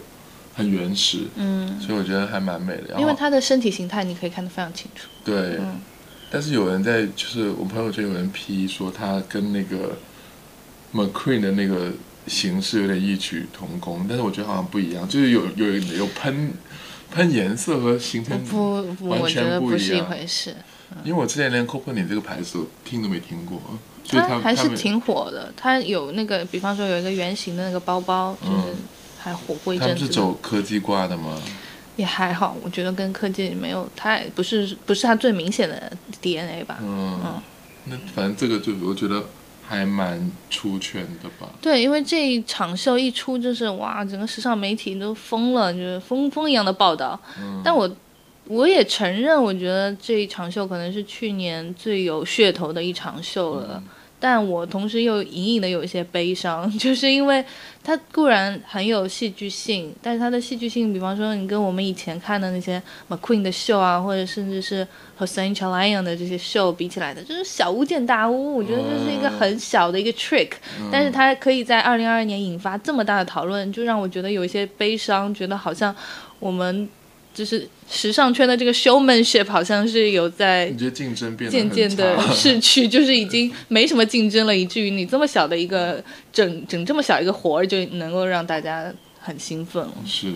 [0.55, 2.99] 很原始，嗯，所以我觉得还蛮美的。
[2.99, 5.09] 因为他的身体形态你可以看得非常清楚。
[5.25, 5.81] 对，嗯
[6.31, 9.99] 但是有人在，就是我朋友圈有人批说他跟那个
[10.95, 11.91] McQueen 的那个
[12.27, 15.67] 形式有点异曲同工，但是我觉得好像不一样，就是有有
[15.97, 16.53] 有喷
[17.13, 18.39] 喷颜色和形成，
[19.01, 20.55] 完我觉全不一得不是一样回事。
[21.05, 23.61] 因为我之前连 Copenhagen 这个牌子听都没听过，
[24.05, 28.77] 所以他它还是挺火的，它有那个，比方说有一个圆形的那个包包，就是嗯
[29.19, 30.21] 还火过一他们是阵子的。
[30.21, 31.41] 走科技挂的吗？
[32.01, 36.79] 也还好，我觉得跟科技没有太不是不是它最明显的 DNA 吧。
[36.83, 37.43] 嗯，嗯
[37.85, 39.23] 那反正这个就我觉得
[39.67, 41.51] 还蛮出圈的吧。
[41.61, 47.21] 对，因为这一场秀一出，就是哇，整个时尚媒体都疯了，就是疯疯一样的报道。
[47.39, 47.89] 嗯但我
[48.47, 53.75] 我也承认，我觉得这一场秀可能是去年最有噱头的一场秀了。
[53.77, 53.89] 嗯
[54.21, 57.43] 但我同时又隐隐的有一些悲伤， 就是因为
[57.83, 68.57] 它固然很有戏剧性，但是它的戏剧性，比方说你跟我们以前看的那些 McQueen 的秀啊，或者甚至是和 Saint Chalayan 的这些秀比起来的，就是小巫见大巫。
[68.57, 70.51] 我觉得这是一个很小的一个 trick，、
[70.93, 75.95] 但是它可以在二零二二年引发这么大的讨论，就让我觉得有一些悲伤，觉得好像
[76.39, 76.87] 我们
[77.33, 89.93] 就是时尚圈的这个 showmanship 好像是有在你觉得竞争变得渐渐的逝 去，就是已经没什么竞争了，以至于你这么小的一个整 整这么小一个活儿就能够让大家很兴奋了。
[90.05, 90.33] 是，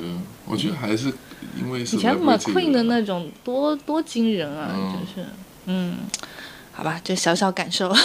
[0.47, 1.13] 我觉得还是
[1.61, 5.29] 因为以前 McQueen 的那种多多惊人啊，嗯就是
[5.67, 5.97] 嗯，
[6.73, 7.93] 好吧，这小小感受。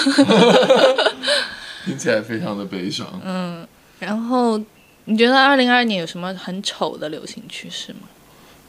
[1.86, 3.22] 听起来非常的悲伤。
[3.24, 3.66] 嗯，
[4.00, 4.60] 然后
[5.06, 8.00] 你觉得二零二二年有什么很丑的流行趋势吗？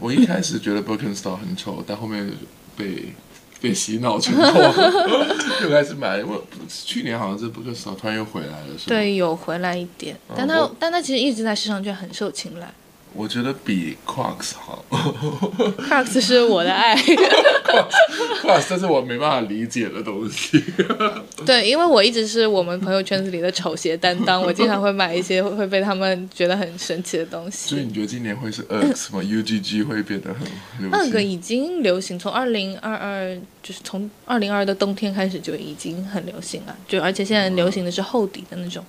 [0.00, 2.28] 我一开始觉得 Birkenstock 很丑，但后面
[2.76, 3.12] 被
[3.60, 4.44] 被洗脑成功，
[5.62, 6.24] 又开始买。
[6.24, 8.96] 我去年好像是 Birkenstock 突然又回来了，是吧？
[8.96, 12.72] 对，有回来一点，但它我但它其实一直在市场圈很受青睐。
[13.12, 16.96] 我觉得比 Crocs 好 Crocs 是我的爱，，
[18.40, 20.62] Crocs 这是我没办法理解的东西。
[21.44, 27.70] 对，因为我一直是我们朋友圈子里的丑鞋担当，我经常会买一些会被他们觉得很神奇的东西。
[27.70, 30.42] 所以你觉得今年会是 Uggs 吗？UGG 会变得很
[30.78, 30.90] 流行？
[30.90, 38.84] 那个已经流行，从二零二二就是从二零二的冬天开始就已经很流行了，就而且现在流行的是厚底的那种。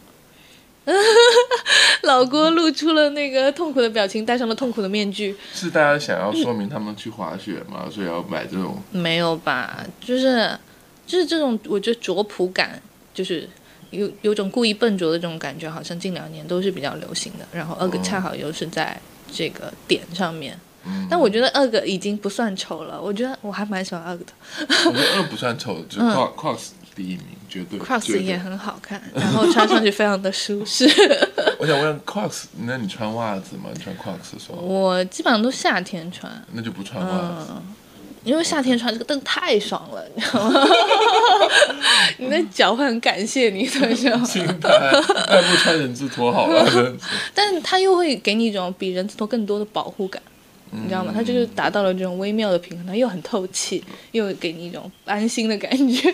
[2.03, 5.35] 老郭露出了那个痛苦的表情，戴上了痛苦的面具。
[5.53, 8.81] 是大家想要说明他们去滑雪嘛， 所以要买这种。
[8.91, 9.85] 没有吧？
[9.99, 10.57] 就是
[11.05, 12.81] 就是这种，我觉得拙朴感，
[13.13, 13.47] 就是
[13.91, 17.45] 有有种故意笨拙的这种感觉，好像近两年都是比较流行的。
[17.51, 18.99] 然后二哥恰好又是在
[19.31, 24.31] 这个点上面，嗯但我觉得二个已经不算丑了，我觉得我还蛮喜欢二个的
[24.87, 27.79] 我觉得二不算丑，就 Crocs Crocs 第一名，绝对。
[27.79, 30.85] ，Crocs 对也很好看，然后穿上去非常的舒适。
[31.59, 33.69] 我想问 Crocs，那你穿袜子吗？
[33.73, 37.47] 你穿 Crocs 的时候，我基本上都夏天穿，那就不穿袜子。
[37.51, 37.63] 嗯，
[38.23, 40.59] 因为夏天穿这个真的太爽了，你知道吗？
[42.17, 44.69] 你的脚会很感谢你的时候，心态，
[45.29, 46.95] 那不穿人字拖好了， 但是。
[47.33, 50.21] 但它又会给你一种比人字拖更多的保护感，
[50.71, 51.11] 你知道吗？
[51.13, 56.13] 它就是达到了这种微妙的平衡，它又很透气，又给你一种安心的感觉。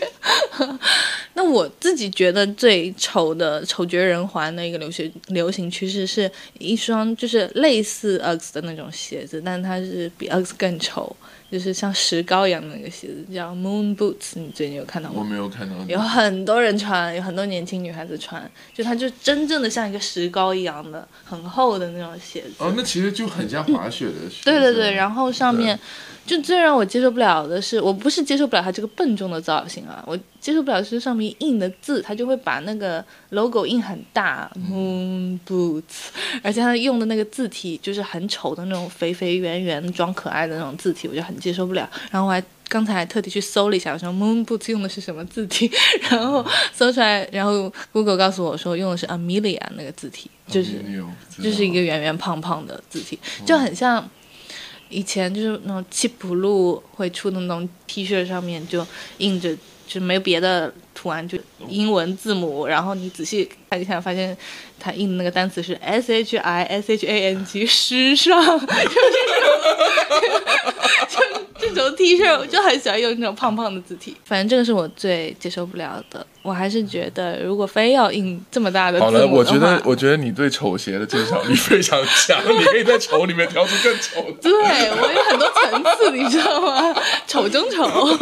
[1.33, 11.15] 那我自己觉得最丑的丑绝人寰的一个流行流行趋势是一双就是类似 Uggs 的那种鞋子，但它是比 Uggs 更丑，
[11.51, 14.33] 就是像石膏一样的那个鞋子，叫 Moon Boots。
[14.35, 15.29] 你最近有看到吗我吗？
[15.29, 22.55] 没有看到有很多人穿，有很多年轻女孩子穿，就它就真正的像一个石膏一样的很厚的那种鞋子。
[22.57, 25.79] 哦，那其实就很像滑雪的鞋对对对，然后上面。
[26.27, 36.09] 就最让我接受不了的是，我不是接受不了它这个笨重的造型啊，我接受不了是上面印的字，它就会把那个 logo 印很大，Moon Boots，
[36.43, 41.89] 而且它用的那个字体就是很丑的那种肥肥圆圆装可爱的那种字体，我就很接受不了。
[42.11, 45.71] 然后我还刚才还特地去搜了一下，我说 Moon Boots 用的是什么字体，
[46.09, 50.83] 然后搜出来，然后 Google 告诉我说用的是 Amelia 那个字体，就是
[51.41, 54.05] 就是一个圆圆胖胖的字体，就很像。
[54.89, 58.85] 以前就是那种七浦路会出的那种 T 恤，上面就
[59.17, 59.55] 印着，
[59.87, 61.37] 就没有别的图案，就
[61.69, 62.65] 英文字母。
[62.65, 64.35] 然后你仔细看一下，发现
[64.79, 68.41] 它印的那个单词是 S H I S H A N G，时尚。
[71.07, 71.21] 就
[71.59, 76.25] 这种 T 恤我就很喜欢用那种胖胖的字体，反正这个是我最接受不了的。
[76.41, 84.37] 我还是觉得，如果非要印这么大的，好了，我觉得，我觉得你对丑鞋的鉴赏力非常强，你可以在丑里面挑出更丑的。
[84.41, 86.95] 对我有很多层次，你知道吗？
[87.25, 88.17] 丑中丑。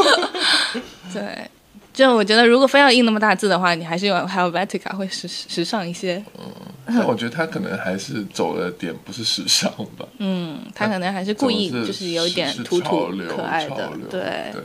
[1.14, 1.50] 对。
[1.96, 6.22] 就我觉得，如果非要印那么大字的话，你还是用 Helvetica 会时时尚一些。
[6.38, 6.46] 嗯，
[6.86, 10.06] 但我觉得他可能还是走的点不是时尚吧。
[10.20, 13.90] 嗯，他可能还是故意就是有一点土土可爱的。
[14.12, 14.62] 对对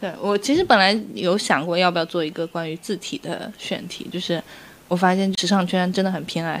[0.00, 4.42] 对，我其实本来有想过要不要做一个关于字体的选题，就是
[4.88, 6.58] 我发现时尚圈真的很偏爱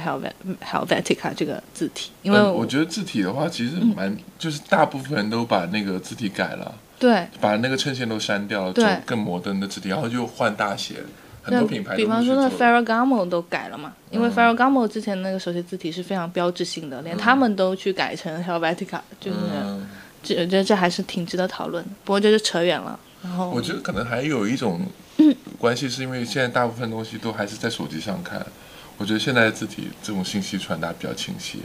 [0.62, 6.74] Helvetica 这个字体，因为我觉得字体的话，其实蛮就是大部分人都把那个字体改了。
[7.04, 10.94] 对，把那个衬线都删掉了，做更摩登的字体，然后就换大写。
[11.42, 19.38] 很多品牌，比方说那 Ferragamo 都改了嘛，因为 Ferragamo 之前那个手写字体是非常标志性的，连他们都去改成 Helvetica，就是
[20.22, 21.90] 这我觉得这还是挺值得讨论的。
[22.02, 22.98] 不过这就扯远了。
[23.22, 24.80] 然后我觉得可能还有一种
[25.58, 28.40] 关系，是因为现在大部分东西都还是在手机上看，
[28.96, 31.58] 我觉得现在的字体这种信息传达比较清晰。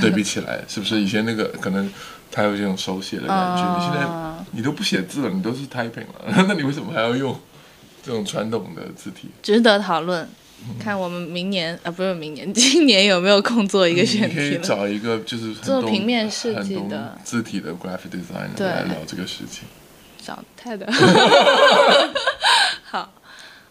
[0.00, 1.90] 对比起来，是不是以前那个可能
[2.30, 3.76] 他有这种手写的感觉？
[3.76, 4.08] 你现在
[4.52, 7.38] 你都不写字了，你都是 typing 了， 那你为什么还要用
[8.02, 9.28] 这种传统的字体？
[9.42, 10.28] 值得讨论，
[10.78, 14.36] 看我们明年啊，不是明年，今年有没有空做一个选题？
[14.36, 19.64] 可以找一个就是做平面设计的字体的 graphic designer 来聊这个事情。
[20.24, 20.86] 找太的。
[22.84, 23.12] 好。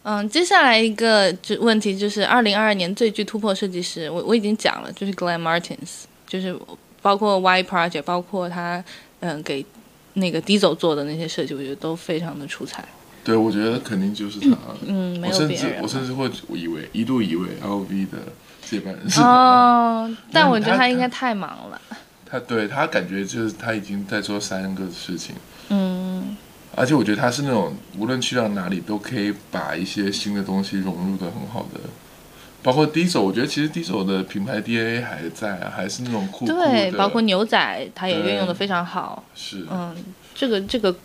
[0.01, 6.57] 嗯，接下来一个就问题就是二零二二年最具突破设计师，我我已经讲了，就是 Glenn Martins，就是
[7.01, 8.83] 包括 Y Project，包括他
[9.21, 9.65] 嗯给
[10.13, 12.83] 那个 Diesel 做的那些设计，我觉得都非常的出彩。
[13.23, 14.57] 对，我觉得肯定就是他。
[14.85, 15.81] 嗯，没有别人。
[15.81, 18.17] 我甚至会以为一度以为 LV 的
[18.65, 19.21] 接班人是。
[19.21, 21.79] 哦，但我觉得他应该太忙了。
[22.25, 25.35] 他对他感觉就是他已经在做三个事情。
[25.69, 26.37] 嗯。
[26.75, 31.79] 而且我觉得他是那种无论去到哪里都可以把一些新的东西融入的很好的，
[32.61, 36.53] 包括 Diesel，我觉得其实 Diesel 的品牌 DNA 还在啊，还是那种酷酷的。
[36.53, 39.23] 对，包括牛仔，它也运用的非常好。
[39.35, 39.95] 是，嗯，
[40.35, 40.95] 这个这个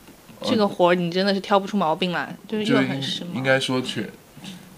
[0.43, 3.37] 这个活儿你真的是挑不出毛病来，就是又很时髦。
[3.37, 4.09] 应该说全。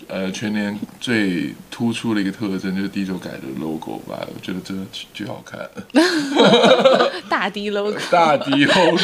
[0.09, 5.69] 呃，全年最突出的一个特征就是 D 周改的 logo 吧，我觉得真的巨好看。
[7.29, 8.97] 大 D logo， 大 D logo，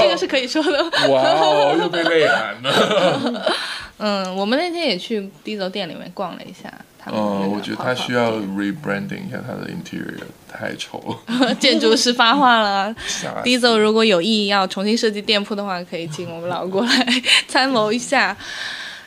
[0.00, 0.82] 这个是可以说的。
[1.08, 3.52] 哇哦，又被内涵了。
[4.00, 6.72] 嗯，我们那天也去 D 周店里面逛了一下。
[7.06, 11.54] 嗯，我觉得他需要 rebranding 一下他的 interior，太丑了。
[11.56, 12.94] 建筑师发话了
[13.42, 17.06] d i z 如果有意要重新设计店铺的话，可以请我们老过来
[17.48, 18.36] 参谋一下。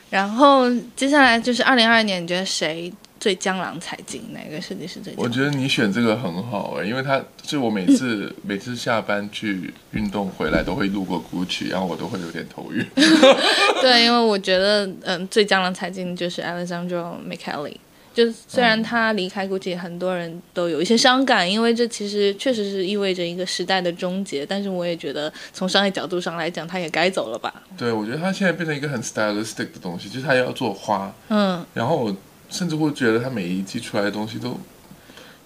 [0.09, 2.91] 然后接下来就是二零二二年，你觉得谁
[3.23, 4.21] 最江郎才尽？
[4.33, 5.13] 哪个设计师最？
[5.15, 12.85] 我觉得你选这个很好哎，因为他就我每次 每次下班去运动回来都会路过 GUCCI，然后我都会有点头晕。
[13.79, 17.77] 对，因为我觉得嗯，最江郎才尽就是 Alessandro Michele。
[18.13, 24.45] 就虽然他离开，GUCCI，很多人都有一些伤感，因为这其实确实是意味着一个时代的终结。
[24.45, 27.63] 但是我也觉得，从商业角度上来讲，他也该走了吧。
[27.75, 31.11] 对，我觉得他现在变成一个很 stylistic 的东西，就是他要做花。
[31.29, 31.65] 嗯。
[31.73, 32.15] 然后我
[32.53, 34.57] 甚至会觉得他每一季出来的东西都，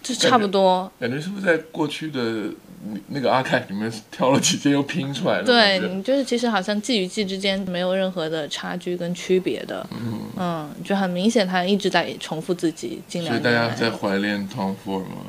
[0.04, 0.91] 就差不多。
[1.00, 2.52] 感觉是不是在过去的？
[3.08, 13.34] 那个阿凯里面挑了几件又拼出来了，对你就是其实好像季与季之间没有任何的差距跟区别的，嗯嗯，就很明显他一直在重复自己，尽量。
[13.34, 15.26] 所以大家在怀念 Tom Ford 吗？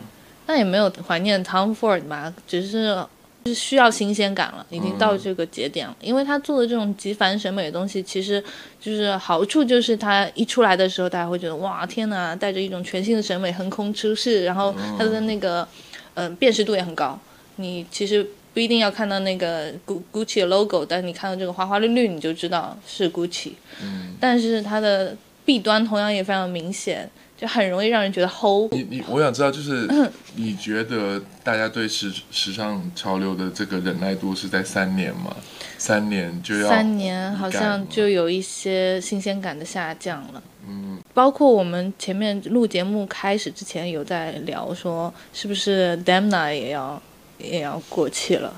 [0.47, 3.03] 那也没有怀念 Tom Ford 吧，只是
[3.46, 5.96] 是需要新鲜感了，已经到这个节点了。
[6.01, 8.42] 因为他做的这种极繁审美的东西，其实
[8.81, 15.66] 就是好处就是他一出来的时候，大家会觉得哇天哪，带着一种全新的审美横空出世，然后他的那个
[16.14, 17.18] 嗯辨识度也很高。
[17.57, 18.24] 你其实
[18.55, 19.72] 不一定要看到那个
[20.12, 23.52] Gucci 的 logo，但你看到这个花花绿绿，你就知道是 Gucci。
[23.83, 24.15] 嗯。
[24.21, 27.08] 但是它的弊端同样也非常明显，
[27.39, 28.69] 就很容易让人觉得齁。
[28.73, 29.89] 你你，我想知道，就是
[30.35, 35.37] 你觉得大家对时时尚潮流的这个忍耐度是在三年吗？
[35.79, 40.43] 三年就要三年，好像就有一些新鲜感的下降了。
[40.69, 47.01] 嗯，包括我们前面录节目开始之前有在聊说，是不是 Demna 也要
[47.39, 48.53] 也要过气了？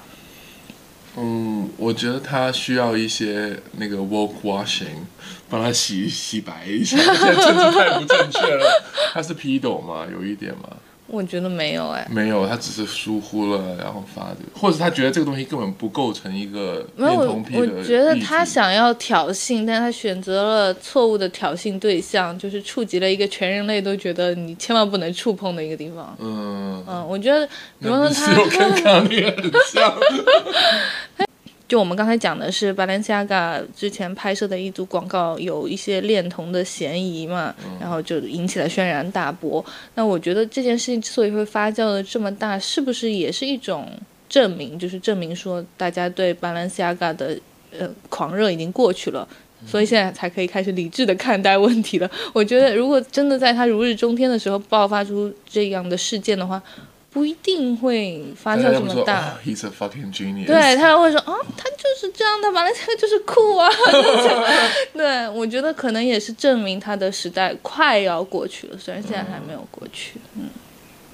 [1.16, 5.04] 嗯，我觉得他需要一些那个 woke washing，
[5.50, 6.96] 帮他洗洗白一下。
[6.96, 8.64] 政治太不正确了。
[9.12, 10.06] 他是批斗吗？
[10.12, 10.68] 有一点吗？
[11.12, 17.78] 我觉得没有哎，没有，他只是疏忽了，然后发的，或者他觉得这个东西根本不构成一个恋童癖的。
[17.78, 26.16] 我觉得他想要挑衅，但他选择了错误的挑衅对象，就是触及了一个全人类都觉得你千万不能触碰的一个地方。
[26.20, 27.44] 嗯嗯，我觉得，
[27.80, 29.92] 比如说他跟康利很像。
[31.70, 39.64] 就我们刚才讲的是 Balenciaga 之前拍摄的一组广告有一些恋童的嫌疑嘛，然后就引起了轩然大波。
[39.94, 43.86] 那我觉得这件事情之所以会发酵的这么大，是不是也是一种
[44.28, 44.76] 证明？
[44.76, 47.38] 就是证明说大家对 Balenciaga 的
[47.78, 49.28] 呃狂热已经过去了，
[49.64, 52.10] 所以现在才可以开始理智的看待问题了。
[52.32, 56.60] 我觉得如果真的在他如日中天的时候爆发出这样的事件的话。
[57.12, 59.36] 不一定会发生什么大。
[59.44, 60.46] He's a fucking genius。
[60.46, 63.68] 对他会说啊，他就是这样的，完了这个就是酷啊。
[64.94, 70.20] 对，我觉得可能也是证明他的时代快要过去了，虽然现在还没有过去。
[70.36, 70.48] 嗯。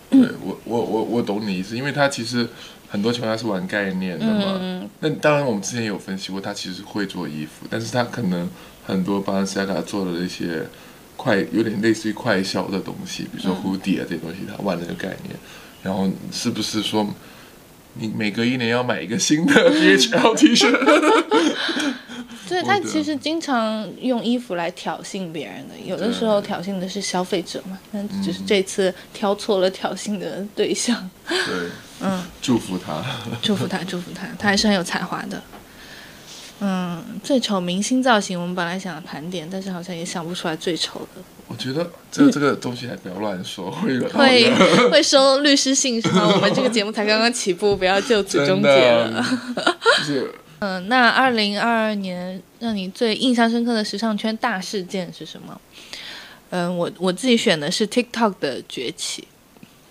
[0.09, 2.49] 对我我我我懂你意思，因为他其实
[2.89, 4.89] 很多情况下是玩概念的嘛。
[5.01, 8.49] 那当然，我们之前有分析过，他其实会做衣服，但是他可能
[8.87, 10.65] 很多帮 s a g a 做的一些
[11.17, 15.35] 快有点类似于快销的东西，比如说蝴蝶这些东西，他玩那个概念。
[15.87, 17.07] 然后是不是说，
[17.95, 20.71] 你每隔一年要买一个新的 DHL T 恤？
[22.49, 31.11] 对他其实经常用衣服来挑衅别人的，有的时候挑衅的是消费者嘛，但只是这次挑错了挑衅的对象。
[31.29, 31.37] 对，
[32.01, 33.05] 嗯，祝福他，
[33.43, 35.43] 祝福他，祝福他，他还是很有才华的。
[37.17, 41.23] 嗯，最丑明星造型，我们本来想盘点，但是好像也想不出来最丑的。
[41.49, 44.51] 我觉得这这个东西还不要乱说，会 会
[44.91, 46.29] 会收律师信是吗？
[46.35, 49.25] 我们这个节目才刚刚起步，不要就此终结了。
[50.05, 50.33] 是。
[50.59, 55.61] 嗯，那二零二二年让你最印象深刻的时尚圈大事件是什么？
[56.51, 59.29] 嗯，我我自己选的是 TikTok 的崛起。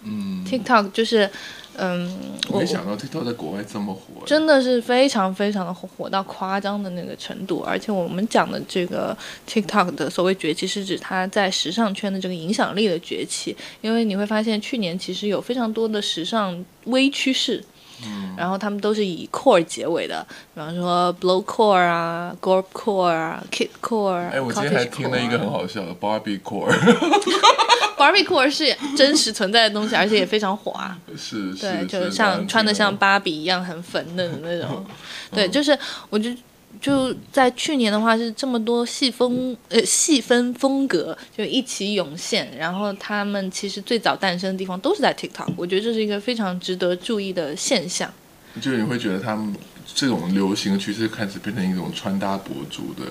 [0.04, 1.30] 嗯，TikTok 就是。
[1.78, 2.10] 嗯，
[2.50, 7.62] 我没想到 TikTok 在国外这么火，真的是非常非常的火，火到夸张的那个程度。
[7.62, 9.18] 而且我们讲的这个
[9.48, 13.56] TikTok 的所谓崛起，是指它在时尚圈的这个影响力的崛起。
[13.82, 17.64] 因为你会发现，去年其实有非常多的时尚微趋势。
[18.38, 24.30] 然后他们都是以 core 结尾的，比方说 blow core 啊，gorp core 啊，kid core。
[24.30, 26.72] 哎，我今天还听了一个很好笑的 Barbie core。
[27.98, 30.98] Barbie core 是真实存在的东西，而且也非常火啊。
[31.18, 34.86] 是，对，就是像穿的像芭比一样很粉嫩的那种。
[35.32, 35.78] 对，就是
[36.10, 36.30] 我就。
[36.82, 48.12] 就在去年的话，是这么多细分呃细分风格就一起涌现，然后他们其实最早诞生的地方都是在 TikTok，我觉得这是一个非常值得注意的现象。
[48.62, 49.56] 就你会觉得他们
[49.94, 53.04] 这种流行趋势开始变成一种穿搭博主的，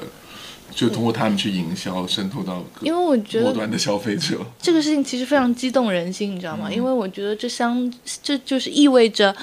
[0.74, 6.72] 就通过他们去营销渗透到因为我觉得末端的消费者这个事情其实非常激动人心，你知道吗？
[6.72, 7.92] 因为我觉得这相
[8.22, 9.34] 这就是意味着。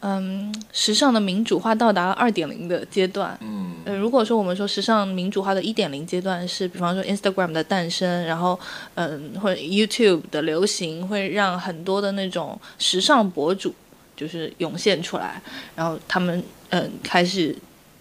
[0.00, 3.36] 嗯，时尚的民主化到达了二点零的阶段。
[3.40, 8.58] 嗯，呃，如果说我们说时尚民主化的一点零阶段是，比方说 Instagram 的诞生，然后
[8.94, 13.74] 嗯，或者 YouTube 的流行，会让很多的那种时尚博主
[14.16, 15.42] 就是涌现出来，
[15.74, 17.56] 然后他们嗯开始。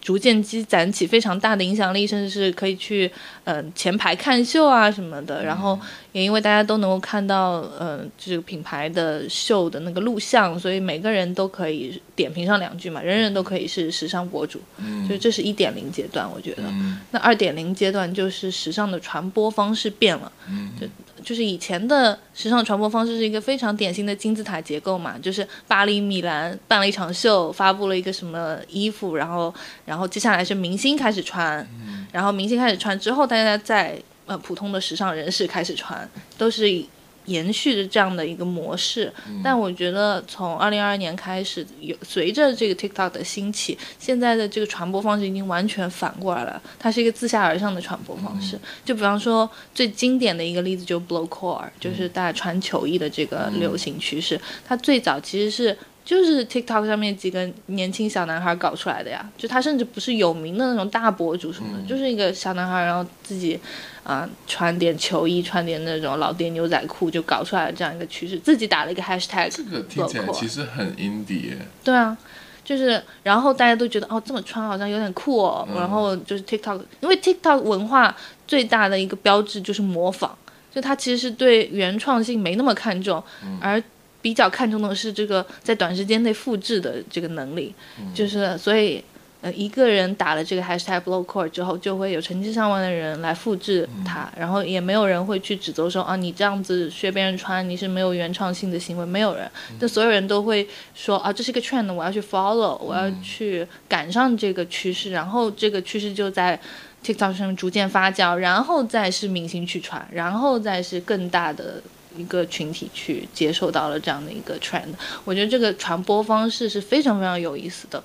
[0.07, 3.11] 逐渐积攒起非常大的影响力，甚至是可以去
[3.43, 5.43] 嗯前排看秀啊什么的。
[5.43, 5.77] 然后
[6.13, 14.61] 也因为大家都能够看到嗯这个品牌的秀的那个录像，所以每个人都可以点评上两句嘛，人人都可以是时尚博主。
[14.77, 16.63] 嗯，所以这是一点零阶段，我觉得。
[16.67, 16.99] 嗯。
[17.11, 20.31] 那二点零阶段就是时尚的传播方式变了。
[20.49, 20.71] 嗯。
[20.79, 20.87] 就。
[21.27, 29.53] 就是以前的时尚传播方式是一个非常典型的金字塔结构嘛，就是巴黎、米兰办了一场秀，发布了一个什么衣服，然后，
[29.83, 31.67] 然后接下来是明星开始穿，
[32.13, 36.87] 然后明星开始穿之后，大家在呃普通的时尚人士开始穿，都是以。
[37.27, 39.13] 延续着这样的一个模式，
[39.43, 46.61] 但我觉得从二零二二年开始，有随着这个 TikTok 的兴起，现在的这个传播方式已经完全反过来了。
[46.79, 48.59] 它是一个自下而上的传播方式。
[48.83, 54.39] 就比方说最经典的一个例子，就 Blow Core，就是大家穿球衣的这个流行趋势。
[54.65, 59.29] 它最早其实是就是 TikTok 上面几个年轻小男孩搞出来的呀。
[59.37, 63.59] 就他甚至不是有名的那种大博主什么的，就是一个小男孩，然后自己
[64.05, 68.39] 啊穿点球衣，穿点那种老爹牛仔裤，就搞出来了这样一个趋势。
[68.39, 71.55] 自己打了一个 Hashtag，这个听起来其实很 indie。
[71.83, 72.17] 对啊。
[72.63, 75.65] 就是，然后大家都觉得哦，这么穿好像有点酷哦。
[75.73, 78.13] 然后就是 TikTok，因为 TikTok 文化
[78.45, 80.31] 最大的一个标志就是模仿，
[80.75, 83.23] 就它其实是对原创性没那么看重，
[83.61, 83.81] 而
[84.21, 87.73] 比较看重的是这个在短时间内复制的这个能力。
[88.13, 89.03] 就是所以。
[89.39, 99.47] 呃，一个人打了这个 hashtag blow core 之后，就会有成千上万的人来复制它，然后也没有人会去指责说啊，你这样子学别人穿，你是没有原创性的行为，没有人，
[99.79, 106.59] 但所有人都会说啊，这是一个 trend，我要去 follow，我要去赶上这个趋势，然后这个趋势就在
[107.05, 111.79] TikTok 上面逐渐发酵，然后再是明星去穿，然后再是更大的
[112.17, 114.89] 一个群体去接受到了这样的一个 trend，
[115.23, 118.03] 我觉得这个传播方式是非常非常有意思的。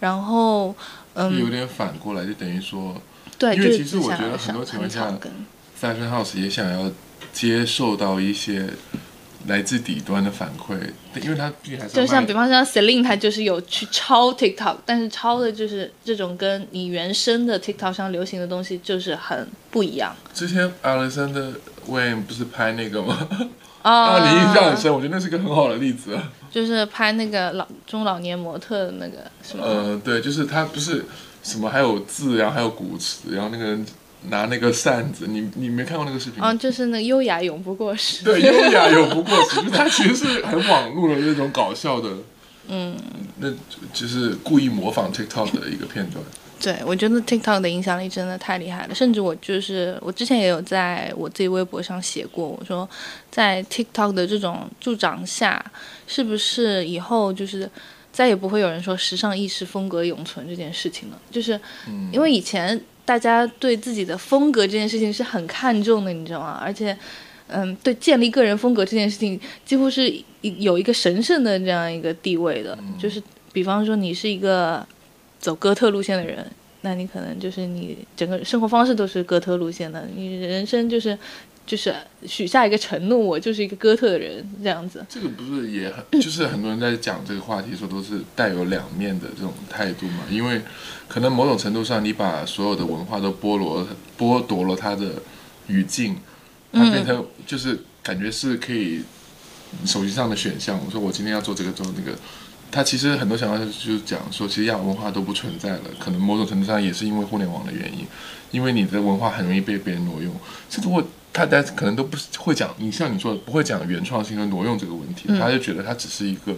[0.00, 0.74] 然后，
[1.14, 3.00] 嗯，有点反过来，就等于说，
[3.38, 5.16] 对，因为其实我觉得很多情况下
[5.80, 6.90] ，Fashion House 也想要
[7.32, 8.68] 接受到一些
[9.46, 10.74] 来自底端的反馈，
[11.22, 20.14] 因为他毕竟还是就像比方说 Celine，他就是有去抄 TikTok，但是抄的就是这种跟你原生的 TikTok 上流行的东西就是很不一样。
[20.34, 21.52] 之前 Alexander
[21.88, 23.28] Wang 不是拍那个吗？
[23.82, 26.16] 啊，你印象很深，我觉得那是个很好的例子。
[26.50, 29.64] 就是拍那个老中老年模特的那个，是吗？
[29.64, 31.04] 呃，对，就是他不是
[31.42, 33.84] 什么还有字，然后还有古词，然后那个人
[34.28, 36.40] 拿那个扇子，你你没看过那个视频？
[36.40, 38.22] 啊，就是那优雅永不过时。
[38.24, 42.08] 对，优雅永不过时， 就他其实是很网络的那种搞笑的，
[42.68, 42.96] 嗯，
[43.38, 43.50] 那
[43.92, 46.22] 就是故意模仿 TikTok 的一个片段。
[46.62, 48.94] 对，我觉得 TikTok 的影响力真的太厉害了。
[48.94, 52.88] 甚至我就是我之前也有在我自己微博上写过，我说
[53.32, 55.60] 在 TikTok 的这种助长下，
[56.06, 57.68] 是不是以后就是
[58.12, 61.18] 再也不会有人说时尚意识风格永存这件事情了？
[61.32, 61.60] 就是
[62.12, 66.60] 因为以前大家对自己的风格这件事情是很看重的，你知道吗？
[66.62, 66.96] 而且，
[67.48, 72.78] 嗯，对建立个人风格这件事情，几乎是有一个神圣的这样一个地位的。
[72.96, 73.20] 就是
[73.52, 74.86] 比方说，你是一个。
[75.42, 76.50] 走哥特路线的人，
[76.82, 81.18] 那你可能就是你整个生活方式都是哥特路线的，你人生就是
[81.66, 81.92] 就是
[82.26, 85.04] 许下一个承诺，我就是一个哥特的人这样子。
[85.08, 90.24] 这个不是也很，就是很多人在讲这个话题的时候都是带有两面的这种态度嘛？
[90.30, 90.62] 因为
[91.08, 93.86] 可能某种程度上，你把所有的文化都剥夺
[94.16, 95.14] 剥夺了它的
[95.66, 96.16] 语境，
[96.72, 99.02] 它变成就是感觉是可以
[99.84, 100.80] 手机上的选项。
[100.86, 102.16] 我说我今天要做这个做那个。
[102.72, 108.06] 他其实很多想法就是讲说，其实亚文化都不存在了，可能某种程度上也是因为互联网的原因，
[108.50, 110.34] 因为你的文化很容易被别人挪用。
[110.70, 116.56] 甚至我大家可能都不会讲，你像你说的不会讲原创性和挪用这个问题，他就觉得它只是一个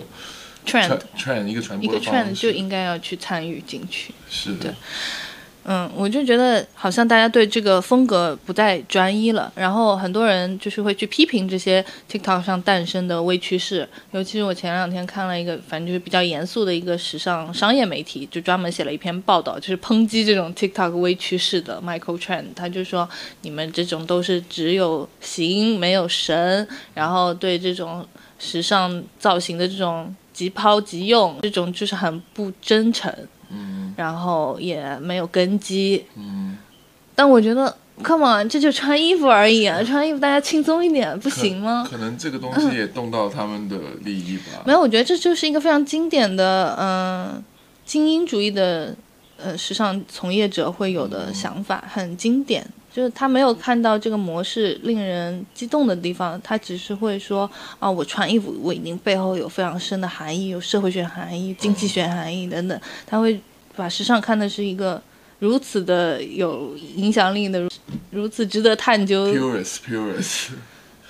[0.65, 4.15] trend，trend 一个传播的方式，就应该要去参与进去。
[4.31, 4.73] 是的。
[5.67, 13.89] 嗯，我就觉得好像大家对这个风格不再专一了，然后很多人就是会去批评这些 TikTok 上诞生的微趋势。
[14.11, 22.45] 尤其是我前两天看了一个，反正就是比较严肃的一个时尚商业媒体，就专门写了一篇报道，就是抨击这种 TikTok 微趋势的 Michael Trend。
[22.55, 23.09] 他就说，
[23.41, 28.07] 你们这种都是只有形没有神，然后对这种
[28.39, 33.11] 时尚造型的这种即抛即用，这种就是很不真诚。
[33.55, 36.05] 嗯，然后也没有根基。
[36.17, 36.59] 嗯，
[37.15, 41.87] 但我觉得，Come on，这就穿衣服而已啊，穿衣服大家轻松一点不行吗？
[41.89, 44.63] 可能这个东西也动到他们的利益吧。
[44.67, 47.43] 没有，我觉得这就是一个非常经典的，嗯，
[47.87, 48.95] 精英主义的，
[49.37, 52.67] 呃，时尚从业者会有的想法，很经典。
[52.95, 62.81] 就是他没有看到这个模式令人激动的地方，他只是会说啊，我穿衣服，我已经背后有非常深的含义，有社会学含义、经济学含义等等。
[63.05, 63.41] 他会
[63.75, 65.03] 把时尚看的是一个
[65.41, 67.69] 如此的有影响力的、
[68.11, 69.27] 如此值得探究。
[69.27, 70.51] Purist，purist。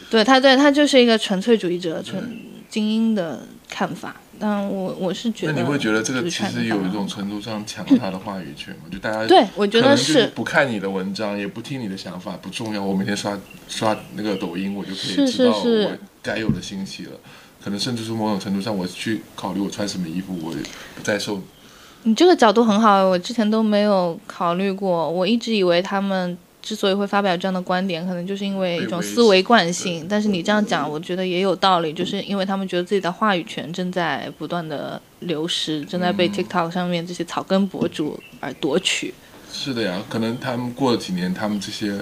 [0.08, 4.16] 对他，对他就是一个纯粹主义者、纯精英的看法。
[4.38, 8.82] 但我我是觉得，那你会觉得这个其实有一种程度上抢了他的话语权吗？
[8.90, 12.82] 就大家对我觉得是不看你的文章，也不听你的想法，不重要。
[12.82, 17.12] 我每天刷刷那个抖音，我就可以知道我该有的信息了。
[17.62, 20.52] 可能甚至是某种程度上，我去考虑我穿什么衣服，我
[20.94, 21.40] 不再受。
[22.02, 25.08] 你这个角度很好，我之前都没有考虑过。
[25.10, 26.36] 我一直以为他们。
[26.64, 30.06] 之所以会发表这样的观点，可能就是因为一种思维惯性。
[30.08, 39.12] 但是你这样讲，我觉得也有道理，就是因为他们觉得自己的话语权正在不断的流失，正在被 TikTok 上面这些草根博主而夺取。
[39.52, 42.00] 是的呀，可能他们过了几年，他们这些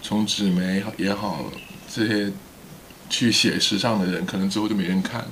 [0.00, 1.44] 从纸媒也好，
[1.92, 2.30] 这些
[3.10, 5.28] 去写时尚的人，可能之后就没人看了。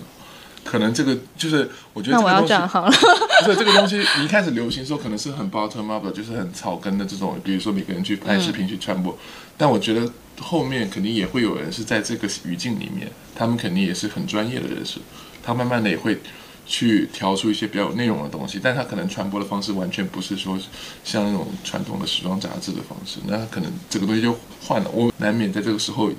[0.65, 2.91] 可能这个就是我觉得那我要转行了。
[3.45, 9.17] 不是这个东西，你一开始流行的时候可能是很 bottom up 的，就是很草根的这种，比如说每个人去拍视频去传播。
[9.57, 10.11] 但我觉得
[10.41, 14.99] 后面肯定也会有人是在这个语境里面，他们肯定也是很专业的人士，
[15.43, 16.19] 他慢慢的也会
[16.67, 20.59] 去调出一些比较有内容的东西，但他可能传播的方式完全不是说
[21.05, 24.91] 像那种传统的时装杂志的方式，那他可能这个东西就换了。
[24.91, 26.11] 我难免在这个时候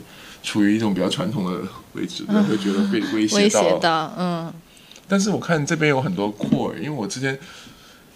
[0.46, 1.60] 处于一种比较传统的
[1.94, 3.64] 位置，会觉得被威胁威到。
[3.64, 4.54] 胁到，嗯
[5.08, 7.38] 但是我看这边有很多 core，因为我之前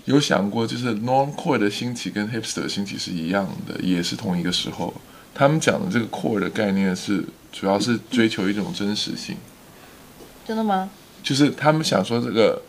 [0.05, 4.93] 有想过，就是 non core 的兴起跟 hipster 的兴起是一样的，也是同一个时候。
[5.33, 9.37] 他们讲的这个 core 的概念是，主要是追求一种真实性，
[10.47, 10.89] 真的吗？
[11.21, 12.59] 就是他们想说这个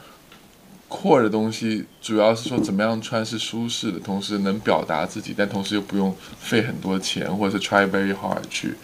[0.91, 8.75] core 的东西，主要是说怎么样穿是舒适的，同时能表达自己，但同时又不用费很多钱，或者是 try very hard 去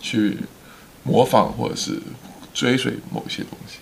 [0.00, 0.36] 去
[1.02, 2.00] 模仿或者是
[2.54, 3.78] 追随某些东西。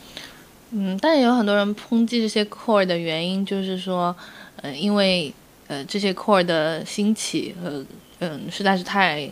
[0.71, 4.15] 嗯，但也有很多人抨击这些 core 的原因，就是说，
[4.57, 5.33] 呃，因为
[5.69, 7.85] 呃这些 core 的兴起和
[8.19, 9.31] 嗯实在是太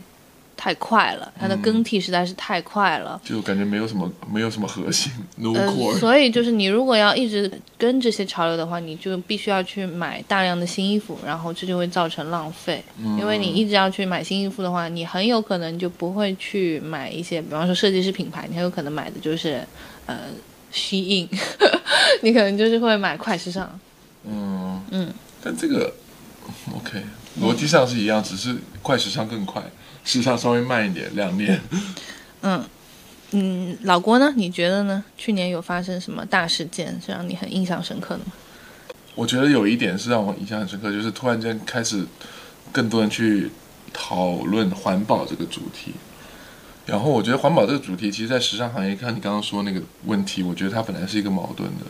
[0.56, 3.20] 太快了，它的更替实在是太快了。
[3.24, 5.98] 就感觉没有什么没有什么核心，no 呃，core。
[5.98, 12.82] 所以就是你如果要一直跟这些潮流的话，你就必须要去买大量的新衣服，然后这就会造成浪费。
[13.18, 19.60] 因为你一直要去买新衣服的话，你很有可能就不会去买一些，比方说设计师品牌，你很有可能买的就是
[20.06, 20.16] 呃
[20.72, 21.28] Shein，
[22.22, 23.78] 你可能就是会买快时尚。
[24.24, 25.92] 嗯嗯，但这个
[26.76, 27.02] OK，
[27.40, 29.60] 逻辑上是一样，只是快时尚更快，
[30.04, 31.60] 时尚稍微慢一点，两年。
[32.42, 32.64] 嗯
[33.32, 34.32] 嗯，老郭呢？
[34.36, 35.02] 你觉得呢？
[35.16, 38.32] 去年有发生什么大事件是让你很印象深刻的吗？
[39.14, 42.04] 我觉得有一点是让我印象很深刻，就是突然间开始
[42.70, 43.50] 更多人去
[43.92, 45.92] 讨论环保这个主题。
[46.84, 51.86] 然后我觉得环保这个主题，其实，在时尚行业，看你刚刚说那个问题，我觉得它本来是一个矛盾的，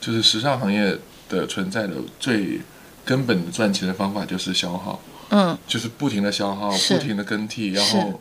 [0.00, 0.98] 就是时尚行业
[1.28, 2.60] 的存在的最
[3.04, 5.00] 根本的赚钱的方法就是消耗。
[5.34, 8.20] 嗯就是不停的消耗，不停的更替，然后，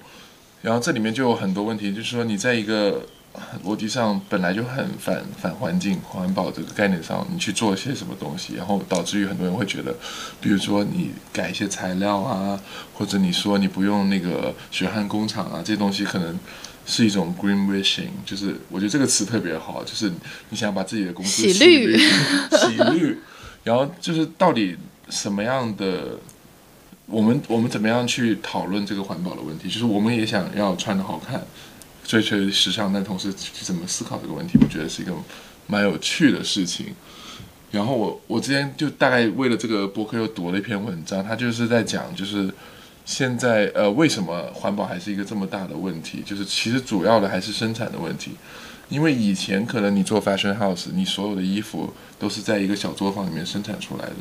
[0.64, 3.06] 然后这里面就有很多问题，就是说你在一个
[3.64, 9.96] 逻辑上本来就很反反环境、环保这个概念上，你去做一些什么东西，然后导致于很多人会觉得，
[10.42, 12.60] 比如说你改一些材料啊，
[12.96, 16.38] 或者你说你不用那个血汗工厂啊，这些东西可能。
[16.86, 20.12] 是一种 green wishing，就是我觉得这个词特别好，就是
[20.50, 23.18] 你想把自己的公司洗绿洗绿，
[23.64, 24.76] 然后就是到底
[25.10, 26.20] 什么样的
[27.06, 29.70] 我们我们怎么样去讨论这个环保的问题？
[29.70, 31.42] 就是我们也想要穿的好看，
[32.04, 35.14] 追求时尚，但同时去怎么思考这个问题，我觉得是一个
[35.68, 36.96] 蛮有趣的事情。
[37.72, 42.50] 然后我我之前就大概为了这个博客又读了一篇文章，他就是在讲，就是
[43.04, 46.22] 现在呃为什么环保还是一个这么大的问题？
[46.26, 48.32] 就是其实主要的还是生产的问题。
[48.90, 54.16] 因为以前可能你做 fashion house，你所有的衣服都是在一个小作坊里面生产出来的，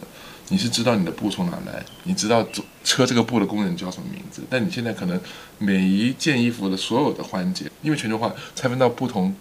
[0.52, 4.42] 你是知道你的布从哪来，你知道做车这个布的工人叫什么名字。
[4.50, 5.18] 但你现在可能
[5.56, 9.34] 每一件衣服的所有的环节，因为全球化拆分到不同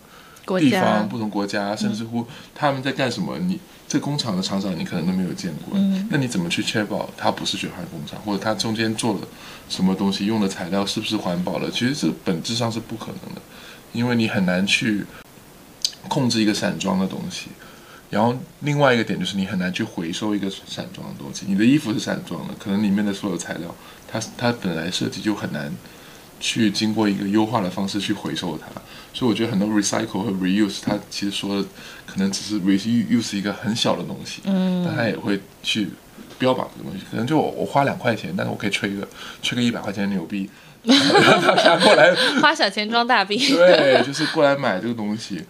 [0.57, 3.59] 地方、不同国家，甚至乎他们在干什么，你
[3.89, 5.78] 这工厂的厂长你可能都没有见过。
[5.78, 9.20] 嗯那你怎么去确保它不是血汗工厂，或者它中间做了
[9.68, 11.70] 什么东西，用的材料是不是环保的？
[11.70, 13.41] 其实这本质上是不可能的，
[13.91, 15.05] 因为你很难去
[16.07, 17.47] 控制一个散装的东西。
[18.12, 21.45] 然后另外一个点就是你很难去回收一个散装的东西。
[21.47, 23.74] 你的衣服是散装的，可能里面的所有材料，
[24.07, 25.74] 它它本来设计就很难
[26.39, 28.68] 去经过一个优化的方式去回收它。
[29.14, 31.68] 所以我觉得很多 recycle 和 reuse，它其实说的
[32.05, 35.89] 可能只是 reuse 一个很小的东西，嗯但它也会去
[36.38, 37.05] 标榜这个东西。
[37.09, 39.07] 可能就我我花两块钱，但是我可以吹个
[39.41, 40.49] 吹个一百块钱的牛逼，
[40.84, 43.38] 让大家过来花小钱装大兵。
[43.39, 45.43] 对，就是过来买这个东西。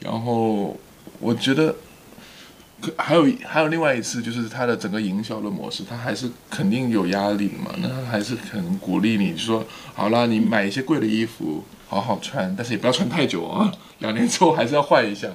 [0.00, 0.76] 然后
[1.20, 1.76] 我觉得，可
[2.96, 7.70] 还有还有另外一次，就是它的整个营销的模式，它还是肯定有压力的嘛。
[7.78, 9.64] 那它还是可能鼓励你，就说
[9.94, 15.28] 好啦，你买一些贵的衣服，好好穿，但是也不要穿太久啊，两年之后还是要换一下。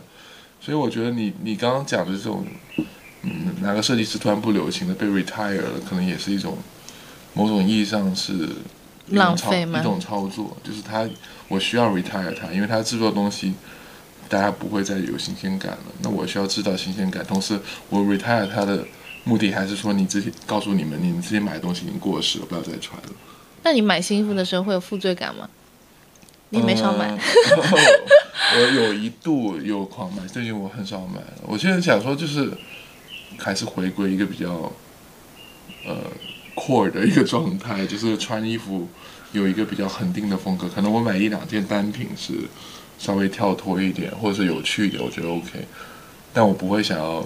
[0.60, 2.45] 所以我觉得你你刚刚讲的这种，
[3.22, 6.58] 嗯，哪个设计师突然不流行了，被 retire 了，可能也是一种
[7.34, 8.50] 某种意义上是
[9.10, 11.08] 浪费吗一种操作，就是他
[11.48, 13.54] 我需要 retire 他，因为他制作的东西
[14.30, 15.86] 大家不会再有新鲜感了。
[16.02, 17.60] 那我需要制造新鲜感，同时
[17.90, 18.86] 我 retire 它的
[19.24, 23.10] 目的还是说你自己告诉你们，你们自己买的东西已经过时了，不要再穿了。
[23.64, 25.50] 那你买新衣服的时候会有负罪感吗？
[26.50, 27.10] 你没少买。
[27.10, 27.18] 呃
[28.56, 31.42] 我有一度有狂买，最近我很少买了。
[31.42, 32.50] 我现在想说，就是
[33.38, 34.72] 还是回归一个比较
[35.86, 35.98] 呃
[36.56, 38.88] core 的一个状态，就是穿衣服
[39.34, 40.70] 有一个比较恒定的风格。
[40.70, 42.32] 可能我买一两件单品是
[42.98, 45.66] 稍微跳脱一点，或者是有趣一点，我觉得 OK。
[46.34, 47.26] 但我不会想要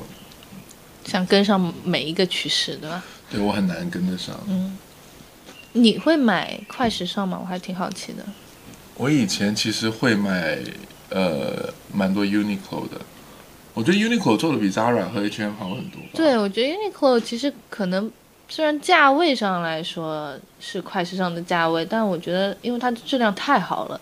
[1.03, 3.03] 想跟上每一个趋势，对吧？
[3.30, 4.39] 对我很难跟得上。
[4.47, 4.78] 嗯，
[5.74, 7.38] 你会买快时尚吗？
[7.41, 8.24] 我还挺好奇的。
[8.95, 10.59] 我以前其实会买
[11.09, 13.01] 呃蛮多 Uniqlo 的，
[13.74, 15.99] 我觉得 Uniqlo 做的比 Zara 和 H&M 好很多。
[16.13, 18.11] 对，我觉得 Uniqlo 其实可能
[18.47, 23.99] 虽然价位上来说是快时尚的价位，但我觉得因为它的质量太好了。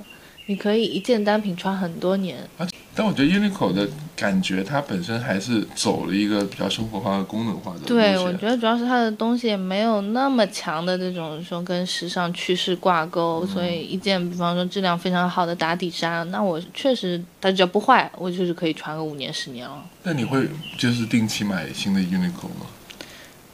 [0.50, 2.36] 你可以一件单品穿很多年，
[2.95, 19.86] 但我觉得 Uniqlo 的感觉，它本身还是走了一个比较生活化、功能化的对，我觉得主要是它的东西也没有那么强的这种说跟时尚趋势挂钩，所以一件比方说质量非常好的打底衫，那我确实它只要不坏，我就是可以穿个五年、十年了。
[20.02, 22.66] 那你会就是定期买新的 Uniqlo 吗？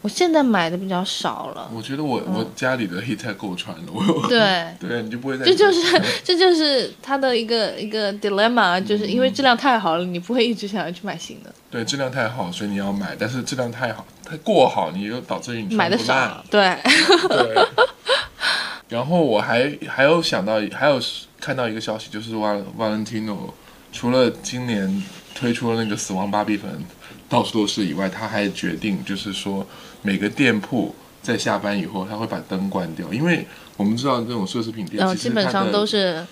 [0.05, 1.67] 我现在买的比较少了。
[1.73, 11.51] 我觉得我我家里的黑太够穿了，我对 对，你就不会再这就是这就是它的一个一个 dilemma，就是因为质量太好了，你不会一直想要去买新的。
[11.71, 16.45] 对，质量太好，所以你要买，但是质量太好，太过好，你又导致你买的少。
[16.51, 16.77] 对。
[17.27, 17.67] 对。
[18.87, 21.01] 然后我还还有想到，还有
[21.41, 23.35] 看到一个消息，就是 Val Valentino
[23.91, 25.03] 除了今年
[25.33, 26.69] 推出了那个死亡芭比粉。
[27.27, 29.65] 到处都是以外，他还决定就是说，
[30.05, 30.93] 每个店铺
[31.23, 33.45] 在下班以后，他会把灯关掉，因为
[33.75, 36.23] 我们知道这种奢侈品店，基本上都是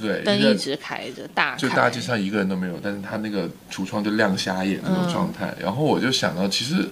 [0.00, 5.52] 对灯一直开着，大就大街上一个人都没有，但是他那个橱窗就亮瞎眼那种状态。
[5.60, 6.88] 然后我就想到，其实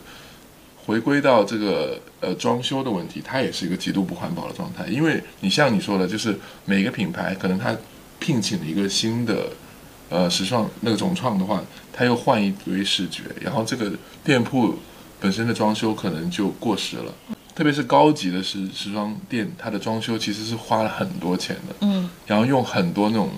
[0.84, 7.76] 回归到这个呃装修的问题，它也是一个极度不环保的状态，因为你像你说的，就是每个品牌可能他
[8.18, 9.46] 聘请了一个新的。
[10.10, 11.60] 呃，时尚那个总创的话，
[11.90, 13.90] 他又换一堆视觉，然后这个
[14.22, 14.74] 店铺
[15.24, 17.14] 本身的装修可能就过时了。
[17.54, 21.74] 特别是高级的时时装店，它的装修其实是花了很多钱的。
[21.80, 22.10] 嗯。
[22.26, 23.30] 然后用很多那种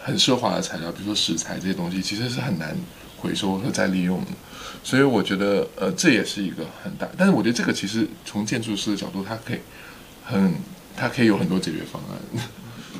[0.00, 2.76] 很奢华的材料，比如说石材这些东西，其实是很难
[3.16, 4.28] 回收和再利用的。
[4.84, 7.08] 所以我觉得，呃，这也是一个很大。
[7.18, 9.58] 但是我觉得这个其实从建筑师的角度，它可以
[10.24, 10.54] 很，
[10.96, 12.40] 它可以有很多解决方案。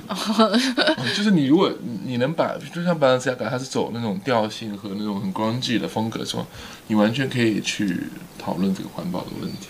[1.17, 1.73] 就是你，如果
[2.05, 6.47] 你能把，就像巴伦西亚它是走那种调性和那种很 grunge 的风格，是吧？
[6.89, 7.99] 你完全可以去
[8.39, 9.69] 讨论这个环保的问题。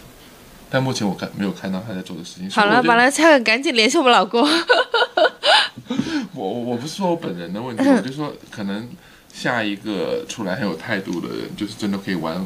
[0.69, 2.51] 但目前我看没有看到他在做的事情。
[2.51, 4.47] 好了，巴伦西亚赶紧联系我们老公。
[6.35, 8.89] 我我不是说我本人的问题，我就说可能
[9.33, 12.45] 下一个出来很有态度的人，就是真的可以玩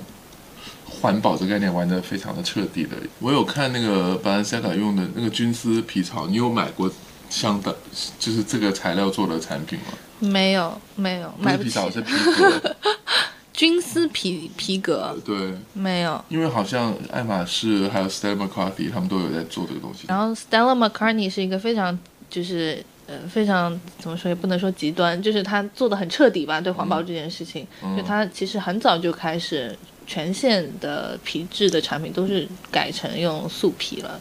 [0.85, 2.91] 环保这个概念玩的非常的彻底的。
[3.21, 6.93] 我有看那个巴伦西亚用的那个军丝皮草，你有买过？
[7.31, 7.75] 相当
[8.19, 9.87] 就是这个材料做的产品吗？
[10.19, 12.77] 没有，没有，买不皮草是皮革，
[13.55, 20.05] 军丝皮皮革，对，没有，因为好像爱马仕还有 Stella McCartney 他们都有在做这个东西。
[20.09, 27.67] 然后 Stella McCartney 是一个非常就是呃非常怎么说也不能说极端，就是他做的很彻底吧，对环保这件事情，
[27.97, 29.75] 就他其实很早就开始
[30.07, 34.21] 全线的皮质的产品都是改成用素皮了，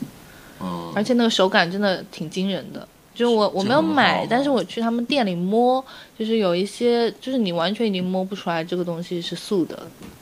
[0.62, 2.88] 嗯，而且那个手感真的挺惊人的。
[3.20, 5.84] 就我我没有买，但是我去他们店里摸，
[6.18, 9.78] 就是有一些，就是你完全已经摸不出来这个东西是素的，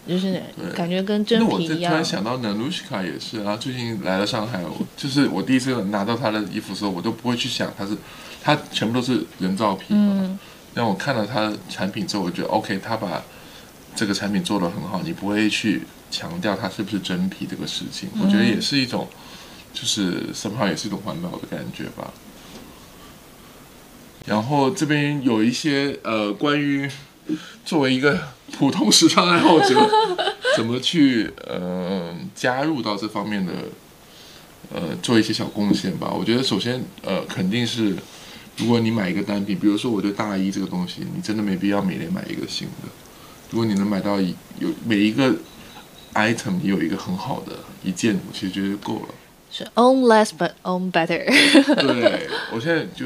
[0.07, 0.41] 就是
[0.75, 1.83] 感觉跟真皮一样。
[1.83, 4.63] 我突然想到 Nanushka 也是，然后最近来了上海，
[4.95, 7.95] 就是我第一次拿到他的衣服的时候，我都不会去想它是，
[8.41, 10.39] 它全部都是人造皮嘛。
[10.73, 13.21] 但我看到他的产品之后，我觉得 OK，他把
[13.95, 18.09] 这个产品做得很好，你不会去强调它是不是真皮这个事情。
[18.19, 19.07] 我觉得也是一种，
[19.71, 22.11] 就是 somehow 也是一种环保的感觉吧。
[24.28, 26.88] 然后这边有一些呃，关于
[27.65, 28.19] 作为一个
[28.51, 29.89] 普通时尚爱好者，
[30.55, 33.53] 怎么去呃加入到这方面的
[34.73, 36.11] 呃做一些小贡献吧。
[36.11, 37.95] 我觉得首先呃肯定是，
[38.57, 42.89] 如果你买一个单品，比如说我对大衣这个东西，你真的没必要每年买一个新的。
[43.49, 45.34] 如果你能买到一有每一个
[46.15, 49.15] item 你有一个很好的一件，我其实觉得就够了。
[49.49, 51.25] 是 own less but own better。
[51.82, 53.05] 对我现在就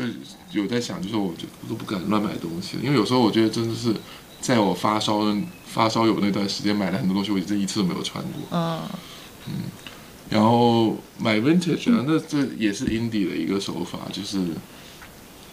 [0.52, 3.94] 有在想，就是我就我都不敢乱买东西，因为有时候我觉得真的是
[4.40, 5.22] 在我发烧
[5.66, 8.42] 发烧友那段时间买了很多东西，我这一次都没有穿过。
[8.52, 8.82] 嗯
[9.48, 9.54] 嗯，
[10.30, 14.40] 然后买 vintage 啊，那这也是 indie 的一个手法，就是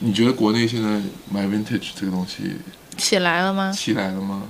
[0.01, 2.57] 你觉得国内现在买 vintage 这个东西
[2.97, 3.73] 起来了吗？
[3.73, 4.43] 起来了吗？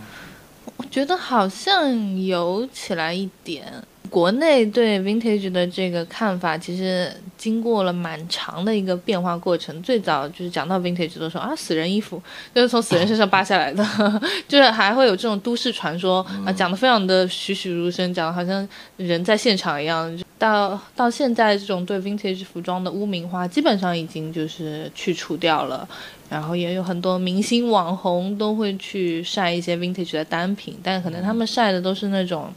[0.77, 3.65] 我觉得好像有起来一点。
[4.11, 9.81] 国内对 vintage 的这个看法，其实经过了蛮长的一个变化过程。
[9.83, 12.21] 最早就是讲到 vintage 的时候啊，死人衣服
[12.55, 13.83] 就是从死人身上扒下来的，
[14.47, 20.19] 就是还会有这种都市传说啊，讲的非常的栩栩如生，讲的好像人在现场一样。
[20.39, 25.89] 到到现在，这种对 vintage 服装的污名化基本上已经就是去除掉了。
[26.31, 32.53] 然后也有很多明星网红都会去晒一些 vintage 的单品，但可能他们晒的都是那种，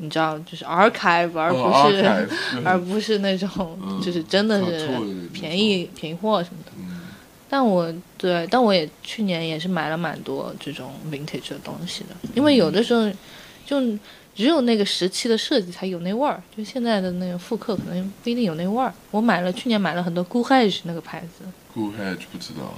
[0.00, 2.28] 你知道，就是 archive，而不是
[2.64, 4.88] 而不是那种就是真的是
[5.32, 6.72] 便宜便宜货什么的。
[7.48, 13.10] 但我对，但我也去年也是买了蛮多这种 vintage 的东西的，因为有的时候
[13.66, 13.80] 就
[14.36, 18.94] 只有那个时期的设计才有那味儿，就现在的那个复刻可能不一定有那味儿。
[19.10, 21.44] 我买了去年买了很多 g o o d Hedge 那个牌子。
[21.74, 22.72] G o o d Hedge 不知道，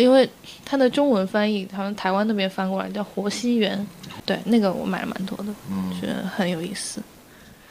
[0.00, 0.28] 因为
[0.64, 3.86] 它的中文翻译，他们台湾那边翻过来叫活西园，
[4.24, 5.54] 对，那个我买了蛮多的，
[6.00, 7.00] 觉得很有意思。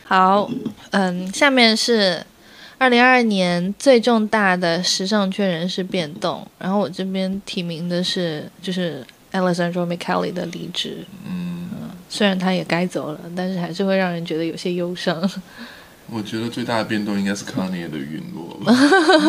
[0.03, 0.49] 好，
[0.91, 2.25] 嗯，下面是。
[2.79, 11.05] 二零二二年最重大的时尚圈人事变动，然后我这边提名的是就是 Alessandro Michele 的离职。
[11.25, 11.69] 嗯，
[12.09, 15.17] 虽然他也该走了，但是还是会让人觉得有些忧伤。
[16.07, 18.73] 我觉得最大的变动应该是 Kanye 的陨落吧，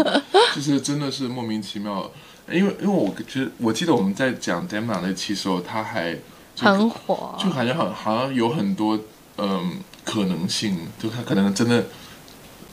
[0.56, 2.10] 就是真的是莫名其妙。
[2.50, 6.16] 因为因为我觉得我记得我们在讲 Demna 那期时候，他还
[6.58, 8.98] 很火，就感觉好好像有很多
[9.38, 11.84] 嗯可能性，就他可能真的。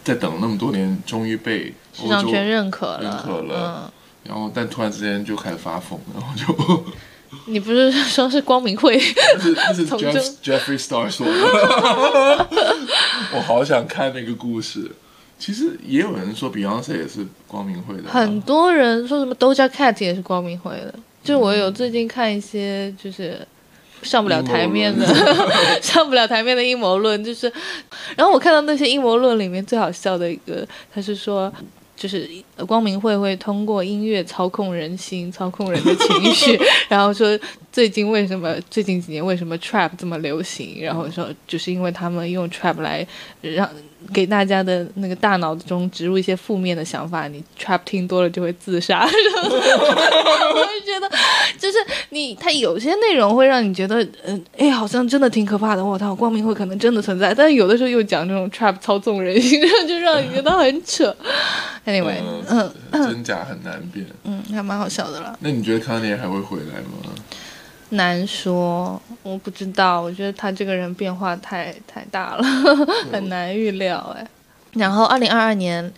[0.03, 3.93] 在等那么多年，终于被时尚圈认可了，认可了。
[4.23, 6.83] 然后，但突然之间就开始发疯，然后就。
[7.45, 8.97] 你不是说是光明会？
[9.55, 12.47] 那是 Jeffrey Star 说的。
[13.35, 14.91] 我好想看那个故事。
[15.41, 18.03] 其实也有人说 Beyonce 也是光明会的。
[18.09, 20.93] 很多人说什么 Doja Cat 也是光明会的。
[21.23, 23.45] 就我有最近看一些，就是。
[24.03, 25.05] 上不了台面的，
[25.79, 27.45] 上不了台面的阴谋论，就是，
[28.17, 31.53] 然后我看到那些阴谋论里面最好笑的一个，他是说，
[31.95, 32.27] 就是
[32.65, 37.39] 光明会会通过音乐操控人心，操控人的情绪， 然后说
[37.71, 43.07] 最近为什么最近几年为什么 trap 这么流行，然后说就是因为他们用 trap 来
[43.41, 43.69] 让。
[44.13, 49.05] 给大家的那个大脑中植入一些负面的想法，你 trap 听多了就会自杀。
[49.07, 51.09] 我就觉得，
[51.57, 51.77] 就是
[52.09, 55.83] 你，它有些内容会让你觉得，嗯，哎，好像真的挺可怕的。
[55.83, 61.15] 我操，光明会可能真的存在，但是有的时候又讲这种 trap 操纵人心， 就让你觉得很扯。
[61.85, 64.05] Anyway，嗯，真假很难辨。
[64.23, 65.37] 嗯，还蛮好笑的了。
[65.41, 67.09] 那你觉得康年还会回来吗？
[67.91, 70.01] 难说，我不知道。
[70.01, 72.43] 我觉得他这个人变化太太大了，
[73.11, 74.27] 很难预料哎。
[74.73, 75.91] 然后，二零二二年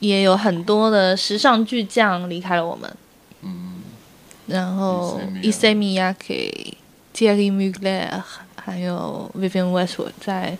[0.00, 2.90] 也有很多的时尚巨匠离开了我们。
[3.42, 3.80] 嗯。
[4.46, 6.74] 然后，Issey Miyake、
[7.14, 8.20] Thierry Mugler
[8.56, 10.58] 还有 Vivienne Westwood 在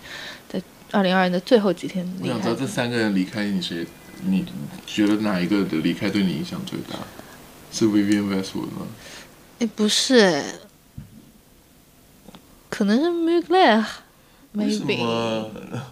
[0.48, 0.62] 在
[0.92, 2.34] 二零二二的最后几天离开。
[2.34, 3.84] 我想知道这三个人离开，你谁？
[4.22, 4.44] 你
[4.86, 6.98] 觉得哪一个的离开对你影响最大？
[7.72, 8.86] 是 Vivienne Westwood 吗？
[9.60, 10.42] 哎，不是哎，
[12.70, 14.96] 可能是 Mugler，maybe，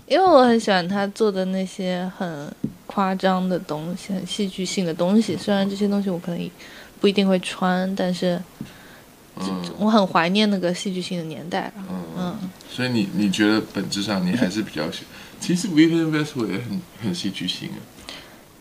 [0.06, 2.50] 因为我很喜欢他做的那些很
[2.86, 5.36] 夸张的东西，很戏剧性的东西。
[5.36, 6.50] 虽然这些东西我可能
[6.98, 8.40] 不一定会穿，但是，
[9.78, 12.38] 我很怀念那个戏剧性的年代嗯嗯。
[12.70, 15.02] 所以你你觉得本质上你还是比较喜，
[15.38, 17.78] 其实 Vivienne Westwood 也很很戏剧性啊。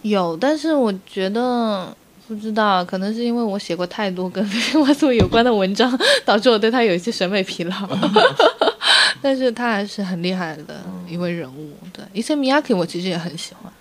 [0.02, 1.96] 有，但是我觉得。
[2.28, 4.44] 不知道，可能是因为我写过太多跟
[4.86, 7.76] 外宿有关的文章，导致我对他有一些审美疲劳。
[9.22, 11.72] 但是他还是很厉害的一位人物。
[11.94, 13.72] 对，伊森米亚克我其实也很喜欢，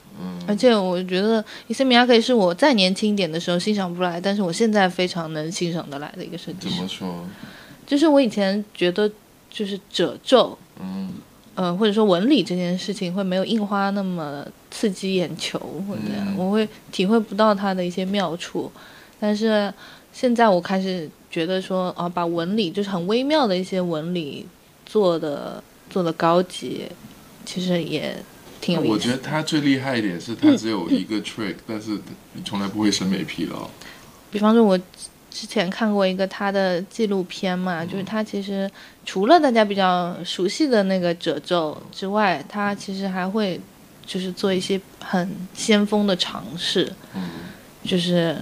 [0.47, 6.77] 而且我觉得伊森米亚克是我再年轻一点的时候欣赏不来，但是我现在非常能欣赏得来的一个设计师。
[6.77, 7.25] 怎么说？
[7.87, 9.11] 就是我以前觉得
[9.51, 11.11] 就是褶皱，嗯。
[11.57, 16.01] 嗯，或者说纹理这件事情会没有印花那么刺激眼球，或者
[16.37, 18.71] 我会体会不到它的一些妙处。
[19.19, 19.73] 但是
[20.13, 24.47] 现在我开始觉得说，啊，把纹理就是很微妙的一些纹理
[24.85, 26.85] 做的做的高级，
[27.47, 28.15] 其实也
[28.61, 28.93] 挺有意思。
[28.93, 31.99] 我觉得他最厉害一点是他只有一个 trick，但是
[32.35, 33.69] 你从来不会审美疲劳。
[34.31, 34.79] 比方说，我。
[35.29, 38.71] 之前看过一个他的纪录片嘛，就是他其实
[39.07, 43.59] 除了大家比较熟悉的那个褶皱之外，它其实还会
[44.05, 46.93] 就是做一些很先锋的尝试，
[47.85, 48.37] 就是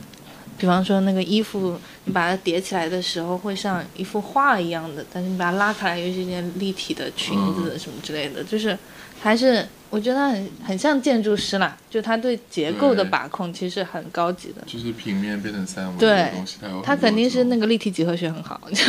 [0.58, 8.76] 比方说那个衣服你把它叠起来的时候会像一幅画一样的，但是你把它拉开来又是一件立体的裙子什么之类的，就是
[9.20, 9.68] 还是。
[9.94, 14.60] 我觉得他很很像建筑师啦，就他对结构的把控其实很高级的。
[14.66, 18.84] 就是平面变成三维的东西，他肯定是那个立体几何学很好， 就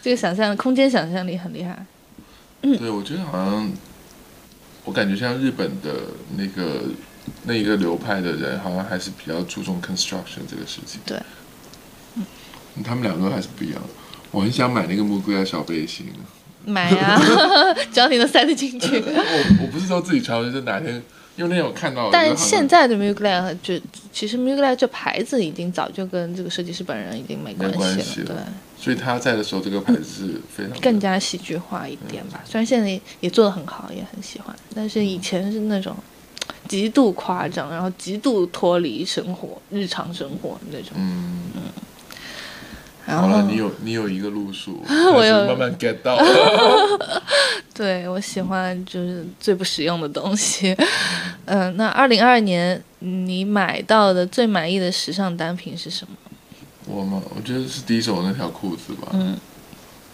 [0.00, 1.84] 这个想象空间想象力很厉害。
[2.62, 3.68] 对，我觉得好像
[4.84, 5.92] 我感觉像日本的
[6.36, 6.82] 那个
[7.42, 11.00] 那一个流派的人，好像还是比较注重 construction 这个事情。
[11.04, 11.20] 对，
[12.84, 13.82] 他们两个还是不一样。
[14.30, 16.06] 我很想买那个木格亚小背心。
[16.64, 17.20] 买啊，
[17.92, 19.02] 只要你能塞得进去。
[19.06, 21.02] 我我不是说自己穿，就是哪天
[21.36, 23.80] 因为那天我看到，但现在的 Mugler 就
[24.12, 28.36] 其实 Mugler 这牌子已经早就跟这个设计师本人已经没没关系了，对。
[28.78, 32.40] 所以他在的时候，这个牌子是非常更加戏剧化一点吧。
[32.44, 35.94] 虽然现在也做的很好，也很喜欢，但是以前是那种
[36.66, 40.92] 极度夸张，然后极度脱离生活、日常生活那种。
[40.96, 41.62] 嗯嗯。
[43.10, 44.82] 好了，你有你有一个路数，
[45.14, 46.18] 我有慢慢 get 到。
[47.74, 50.76] 对，我喜欢就是最不实用的东西。
[51.46, 56.16] 嗯，那二零二二年你买到的最满意的时尚单品是什么？
[56.86, 57.22] 我吗？
[57.34, 59.08] 我觉得是第一手那条裤子吧。
[59.12, 59.36] 嗯。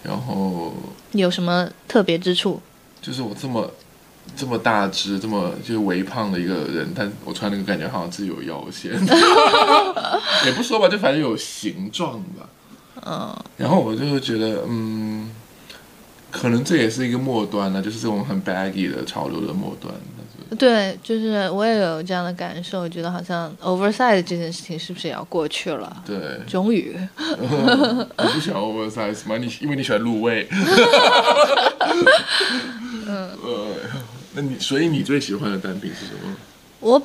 [0.02, 0.72] 然后。
[1.12, 2.60] 有什么特别之处？
[3.00, 3.70] 就是我这么
[4.36, 8.92] 这么大只、这么就是微胖的一个人，但我穿那个感觉好像自己有腰线。
[10.44, 12.46] 也不说吧，就反正有形状吧。
[13.04, 13.36] 嗯。
[13.56, 15.30] 然后我就会觉得，嗯，
[16.30, 19.92] 可能这也是一个末端呢，就是这种很 baggy 的潮流的末端。
[20.56, 26.02] 对，就是我也有这样的感受，我觉得好像 oversize 这件事情是不是也要过去了？
[26.06, 26.16] 对，
[26.46, 26.96] 终于。
[27.18, 29.36] 你不喜欢 oversize 吗？
[29.38, 30.46] 你因为你喜欢入味。
[33.06, 33.30] 嗯。
[33.44, 33.74] 呃，
[34.34, 36.36] 那你所以你最喜欢的单品是什么？
[36.78, 37.02] 我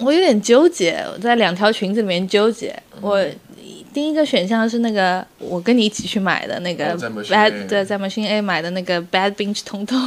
[0.00, 2.78] 我有点纠结，我在两条裙子里面纠结。
[3.00, 3.18] 我。
[3.92, 9.98] 第一个选项是那个我跟你一起去买的那个 bad 对在 machine A 买的那个 bad binge 通通，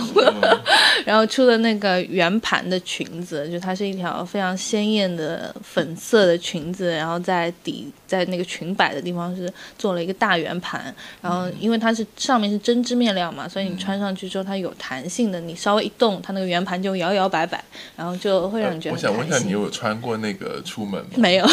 [1.06, 17.64] 然后出的那个圆盘的裙子，就它是一条非常鲜艳的粉色的裙子，然后在底在那个裙摆的地方是做了一个大圆盘，然后因为它是上面是针织面料嘛，所以你穿上去之后它有弹性的，你稍微一动，它那个圆盘就摇摇摆摆，
[17.96, 18.96] 然后就会让你觉得。
[18.96, 21.10] 我想问一下，你有穿过那个出门吗？
[21.18, 21.46] 没有。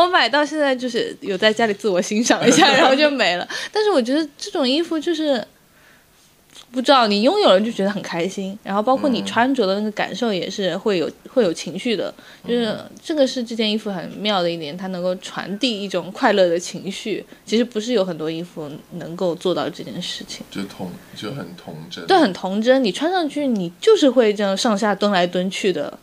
[0.00, 3.48] 我买到现在就是有在家里自我欣赏一下， 然后就没了。
[3.70, 5.46] 但是我觉得这种衣服就是
[6.72, 12.12] 不知道你拥有了就觉得很开心，然后包括你穿着的那个感受也是会有会有情绪的。
[12.46, 17.24] 就是这个是这件衣服很妙的一点，它能够传递一种快乐的情绪。
[17.46, 22.82] 其实不是有很多衣服能够做到这件事情，就童就很童真，对，很童真。
[22.82, 25.96] 你穿上去，你就是会这样上下蹲来蹲去的。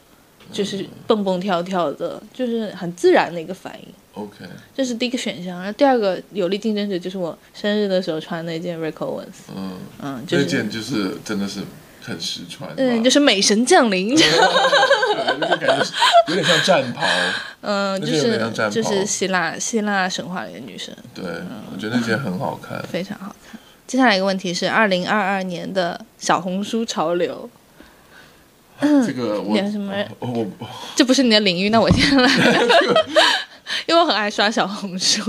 [0.51, 3.87] 就是蹦蹦跳跳的，就是很自然的一个反应。
[4.13, 4.43] OK，
[4.75, 5.57] 这是第一个选项。
[5.57, 9.47] 然后第二个有力竞争者就是我生日的时候穿那件 Rick Owens。
[9.55, 9.71] 嗯
[10.01, 11.61] 嗯，那件就是真的是
[12.01, 12.69] 很实穿。
[12.75, 14.09] 嗯，就是美神降临。
[14.09, 15.85] 感觉
[16.27, 17.05] 有点像战袍。
[17.61, 18.37] 嗯，就是
[18.69, 20.93] 就是希腊希腊神话里的女神。
[21.15, 21.23] 对，
[21.73, 23.57] 我觉得那件很好看，非常好看。
[23.87, 27.49] 接下来一个问题是二零二二年的小红书潮流。
[28.81, 29.93] 这个我什么？
[30.19, 30.47] 我
[30.95, 32.29] 这不是你的领域，那我先来。
[33.87, 35.21] 因为我很爱刷小红书，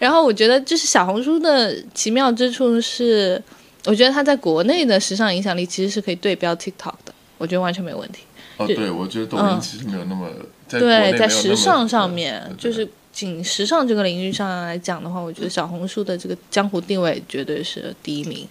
[0.00, 3.40] 然后我觉得就是小红书的奇妙之处是，
[3.84, 8.24] 我觉得它在国内的时尚影响力其实是可以对标 TikTok 的，我觉得完全没有问题。
[8.56, 10.28] 哦，对，我觉得抖音其实没有那么
[10.68, 12.88] 对，在时尚上面就是。
[13.14, 18.46] 仅时尚这个领域上来讲的话，我觉得小红书的这个江湖定位绝对是第一名。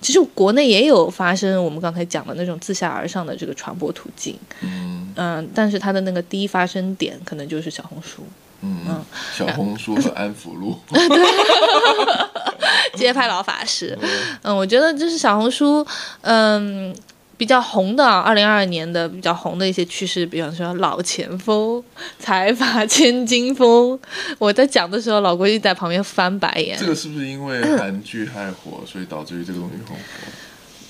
[0.00, 8.22] 其实国内也有发生我们刚才讲的那种自下而上的这个传播途径，嗯嗯，但是它的那个第一发生点可能就是小红书，
[8.62, 10.78] 嗯，小红书和安福路，
[12.94, 13.98] 街拍老法师，
[14.42, 15.84] 嗯，我觉得就是小红书，
[16.20, 16.94] 嗯。
[17.38, 21.82] 比较红的，二零二二年的比较红的一些趋势，比方说老前锋、
[22.18, 23.98] 财阀 千金风。
[24.38, 26.76] 我在讲的时候，老郭一直在旁边翻白眼。
[26.78, 29.94] 这个是不是因为 韩剧太火，所以导致于这个东西很火？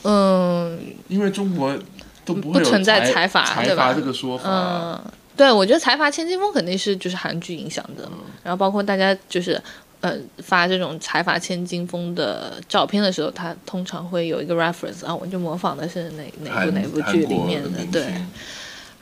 [0.05, 1.77] 嗯，因为中国
[2.25, 4.49] 都不存在财阀财阀这个说法。
[4.49, 8.09] 嗯，对，我觉得财阀千金风肯定是就是韩剧影响的，
[8.43, 9.63] 然后包括大家就是。
[10.01, 17.85] 呃，发这种财阀千金风的照片的时候，他通常会有一个 reference 啊，我就模仿的是哪哪部哪部剧里面的。
[17.91, 18.15] 对，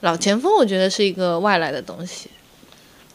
[0.01, 2.31] 老前锋我觉得是一个外来的东西。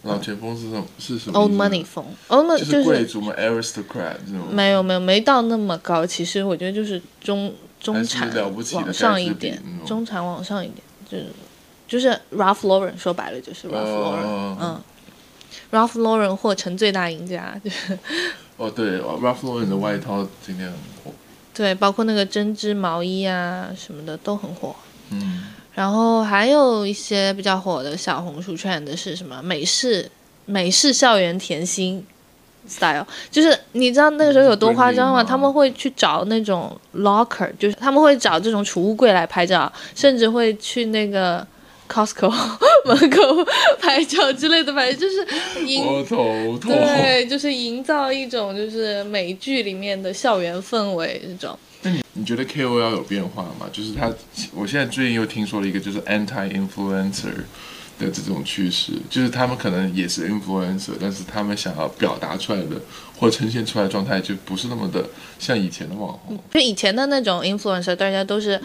[0.03, 0.85] 老前锋是什么？
[0.99, 4.51] 是什么？Old money 风，Old money 就是贵族嘛，aristocrat 这种。
[4.51, 6.05] 没有没有，没到那么高。
[6.05, 11.25] 其实我觉得就是中中产往上一点，中产往上一点，就是
[11.87, 14.81] 就是 Ralph Lauren 说白了就是 Ralph Lauren，嗯。
[15.71, 17.97] Ralph Lauren 获成最大赢家，就是
[18.57, 21.11] 哦，对，Ralph Lauren 的外套今天很火，
[21.53, 24.75] 对，包括那个针织毛衣啊什么的都很火，
[25.09, 29.41] 嗯，然后还有一些比较火的小红书 trend 是什么？
[29.41, 30.09] 美式
[30.45, 32.05] 美式校园甜心
[32.67, 35.23] style，就是你知道那个时候有多夸张吗？
[35.23, 41.45] 他们会去找那种 locker，就是他们会找这种储物柜来拍照，甚至会去那个。
[41.91, 42.31] Costco
[42.85, 43.45] 门口
[43.81, 46.71] 拍照之类的，反正就是营我头痛。
[46.71, 51.59] 对，就是营造一种就是美剧里面的校园氛围这种。
[51.81, 53.69] 那你你觉得 KOL 有变化吗？
[53.73, 54.09] 就是他，
[54.55, 57.33] 我现在最近又听说了一个，就是 anti influencer
[57.99, 62.81] 的这种趋势，就是他们可能也是 influencer，但是他们想要表达出来的
[63.19, 65.03] 或呈现出来的状态就不是那么的
[65.37, 66.39] 像以前的网红。
[66.53, 68.61] 就以前的那种 influencer，大家都是。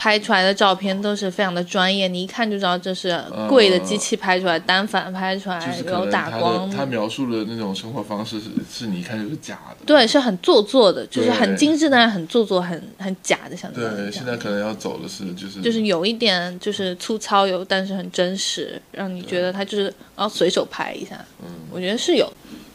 [0.00, 6.70] 拍出来的照片都是非常的专业，你一看就知道这是贵的机器拍出来，单反拍出来有打光。
[6.70, 9.84] 他描述的那种生活方式是是你一看就是假的。
[9.84, 19.84] 对，是很做作的，就是很精致，但是很做作，很很假的，像对，现在可能要走的是就是就是有一点就是粗糙，有但是很真实，让你觉得他就是
[20.16, 21.22] 然后随手拍一下。
[21.44, 22.26] 嗯，我觉得是有。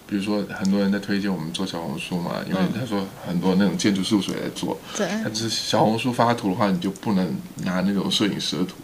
[0.08, 4.78] 比如说，很多人在推荐我们做小红书嘛，因为他说很多那种建筑事务所在做。
[4.96, 5.08] 对。
[5.24, 8.76] 但是小红书发图的话，你就不能拿那种摄影师的图。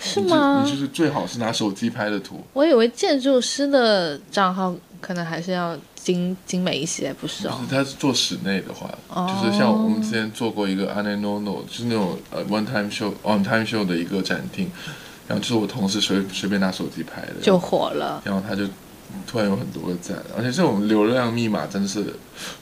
[0.00, 0.62] 是吗？
[0.64, 2.42] 你就是最好是拿手机拍的图。
[2.52, 7.60] 我以为建筑师的账号可能还是要精精美一些，不是哦。
[7.68, 8.88] 他是做室内的话，
[9.28, 14.70] 就是像我们之前做过一个 a n n o No，就是那种呃 One Time Show On Time Show 的一个展厅，
[15.28, 18.22] 然后就是我同事随随便拿手机拍的，就火了。
[18.24, 18.64] 然后他就。
[19.26, 22.04] 突然有很多个赞，而且这种流量密码真的是，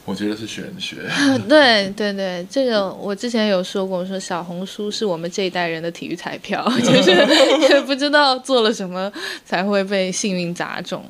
[0.05, 1.09] 我觉得是玄学。
[1.49, 9.11] 对对对，这个我之前有说过，说小红书是我们这一代人的体育彩票， 就是不知道做了什么
[9.45, 11.03] 才会被幸运砸中。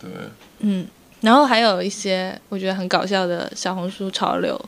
[0.00, 0.10] 对，
[0.60, 0.86] 嗯，
[1.20, 4.60] 然后还有一些我觉得很搞笑的小红书潮流。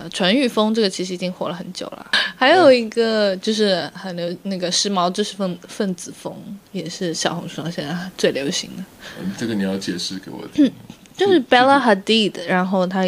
[0.00, 6.34] 呃，纯欲风这个其实已经火了很久了，还有一个就是很流那个时髦知识分分子风，
[6.72, 8.84] 也是小红书上现在最流行的。
[9.20, 10.72] 嗯，这个你要解释给我听。
[11.14, 13.00] 就是 Bella Hadid，然后她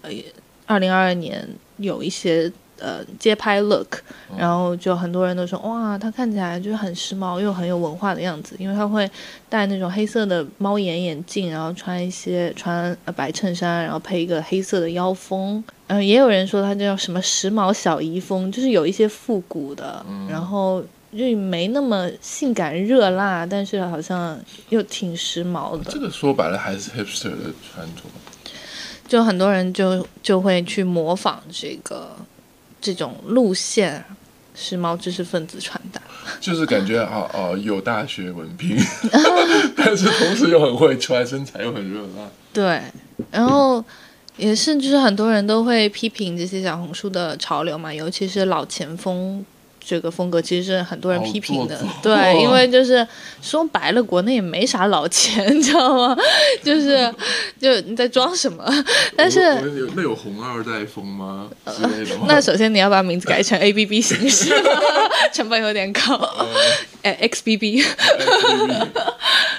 [0.00, 0.10] 呃，
[0.64, 1.46] 二零二二年
[1.76, 2.50] 有一些。
[2.80, 3.98] 呃，街拍 look，
[4.36, 9.10] 然后就很多人都说哇，他看起来就是很时髦又很有文化的样子，因为他会
[9.48, 15.62] 戴那种黑色的猫眼眼镜，然后穿一些穿白衬衫，然后配一个黑色的腰封。
[15.88, 25.90] 嗯，也有人说他叫什么时髦小姨风，就是有一些复古的，然后又没那么性感热辣，但是好像又挺时髦的。
[25.90, 28.02] 这个说白了还是 hipster 的穿着，
[29.08, 32.14] 就很多人就就会去模仿这个。
[32.80, 34.04] 这种路线，
[34.54, 36.00] 时髦知识分子穿搭，
[36.40, 38.76] 就是感觉啊啊有大学文凭，
[39.76, 42.28] 但是同时又很会穿，身材又很热辣。
[42.52, 42.82] 对，
[43.30, 43.84] 然后
[44.36, 49.44] 也是就是很多人都会批评这些小红书的潮流嘛，尤其是老前锋。
[49.88, 53.06] 这个风格其实是很多人批评的，对， 因为就是
[53.40, 56.14] 说白了，国内也没啥老钱， 你知道吗？
[56.62, 57.10] 就是
[57.58, 58.62] 就你在装什么？
[59.16, 59.40] 但是
[59.96, 61.48] 那有红二代风吗？
[62.28, 64.52] 那首先你要把名字改成 A B B 形式，
[65.32, 66.20] 成本有点高。
[67.00, 67.82] 哎，X B B。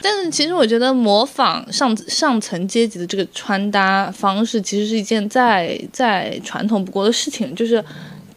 [0.04, 7.84] 但是其实我觉得模仿上上层阶级的这个穿搭方式，其实是一件再再传统不过的事情，就是。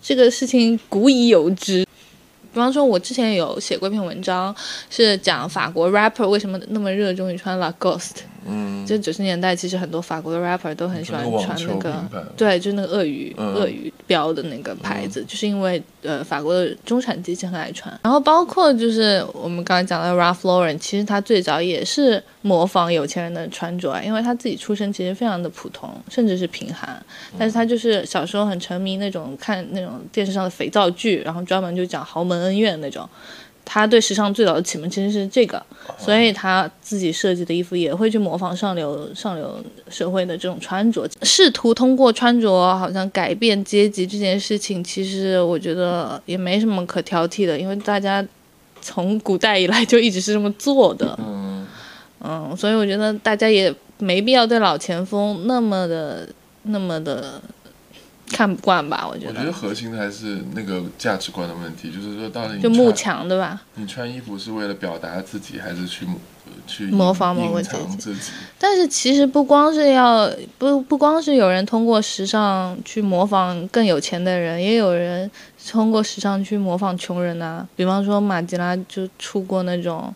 [0.03, 1.87] 这个事情古已有之，
[2.53, 4.55] 比方说，我之前有写过一篇文章，
[4.91, 8.23] 是讲法国 rapper 为什么那么热衷于穿 Lacoste。
[8.45, 11.95] 嗯，就九十年代，其实很多法国的 rapper 都很喜欢穿那个，
[12.37, 17.97] 对，就是那个鳄鱼鳄鱼标的那个牌子，就是因为呃，法国的中产阶级很爱穿。
[18.03, 27.01] 然后包括就是我们刚才讲的 Ralph Lauren，其实他最早也是模仿有钱人的穿着，因为他自己出身其实非常的普通，甚至是贫寒，
[27.39, 33.09] 但是他就是小时候很沉迷那种看那种电视上的肥皂剧，然后专门就讲豪门恩怨那种。
[33.65, 35.65] 他对时尚最早的启蒙其实是这个，
[35.97, 48.23] 所以他自己设计的衣服也会去模仿上流上流社会的这种穿着，试图通过穿着好像改变阶级这件事情，其实我觉得也没什么可挑剔的，因为大家
[48.83, 51.17] 从古代以来就一直是这么做的。
[51.25, 51.65] 嗯
[52.25, 56.29] 嗯，所以我觉得大家也没必要对老前锋那么的
[56.65, 57.41] 那么的。
[58.33, 59.07] 看不惯吧？
[59.09, 59.33] 我觉得。
[59.33, 63.61] 我觉得核心的还是那个价值观的问题，就是说到底就慕强对吧？
[63.75, 66.07] 你穿衣服是为了表达自己，还是去
[66.67, 67.77] 去模仿某个自
[68.15, 68.33] 己？
[68.59, 70.29] 但是其实不光是要
[70.59, 75.31] 不不光是有人通过时尚去模仿更有钱的人，也有人
[75.71, 77.67] 通过时尚去模仿穷人呐。
[77.77, 80.15] 比方说马吉拉就出过那种。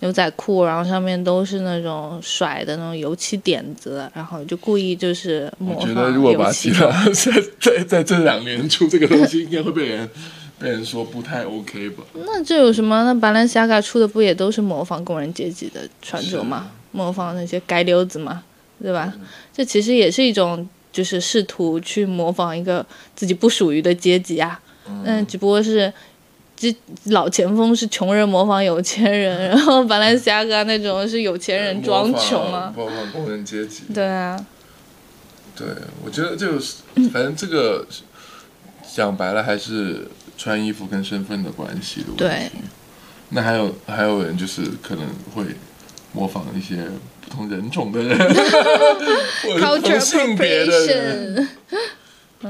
[0.00, 5.82] 牛仔裤，然后上面都是那种甩的那种油漆点子，然后就故意就是模仿。
[5.82, 10.08] 我觉得如果把其他 在在在这两年出这个东西，应该会被人
[10.58, 12.04] 被人说不太 OK 吧？
[12.26, 13.04] 那这有什么？
[13.04, 16.70] 那巴兰西嘎出的不也都是模仿工人阶级的穿着吗？
[16.92, 18.42] 模仿那些街溜子嘛，
[18.82, 19.12] 对吧？
[19.52, 22.84] 这其实也是一种，就是试图去模仿一个
[23.14, 24.60] 自己不属于的阶级啊。
[25.04, 25.90] 嗯，只不过是。
[26.56, 26.74] 这
[27.04, 33.82] 老前锋是穷人模仿有钱人，然后巴兰西亚嘎那种是有钱人装穷啊，模仿工人阶级。
[33.92, 34.42] 对啊，
[35.54, 35.66] 对，
[36.02, 36.76] 我觉得就是，
[37.12, 37.86] 反正这个
[38.94, 40.08] 讲白了还是
[40.38, 42.52] 穿衣服跟身份的关系的问题。
[43.28, 45.04] 那还有还有人就是可能
[45.34, 45.44] 会
[46.12, 46.76] 模仿一些
[47.20, 48.16] 不同人种的人，
[49.44, 51.48] 或者不同性别的人。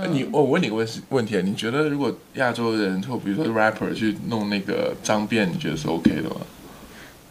[0.08, 1.42] 你我问你个问问题啊？
[1.44, 6.36] 你觉得如果亚洲人或比如说 rapper 去弄那个脏辫，你觉得是 OK 的吗？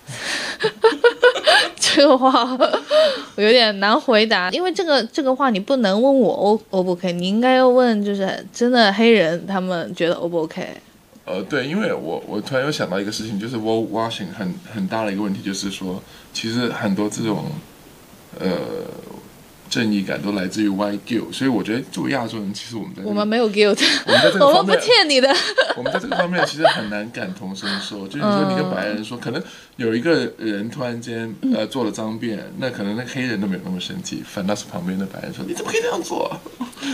[1.77, 2.57] 这个话
[3.35, 10.67] 我有点难回答，因为这个这个话你不能问我 O O 不 OK，你应该要问就是真的黑人他们觉得 O 不 OK。
[11.25, 16.01] 呃，对，因为我我突然又想到一个事情，就是 wall washing 很很大的一个问题，就是说
[16.31, 17.45] 其实很多这种
[18.39, 18.47] 呃。
[19.69, 25.33] 正义感都来自于 white guilt，所以我觉得作为亚洲人，其实我们在我们没有 guilt，我们在这个 方面不欠你的。
[25.75, 28.07] 我们在这个方面其实很难感同身受。
[28.07, 29.43] 就是说，你跟白人说，可能
[29.75, 36.31] 有一个人突然间呃做了脏辫，那可能那黑人都没有那么生气，反倒是旁边的白人说：“你怎么可以这样做？”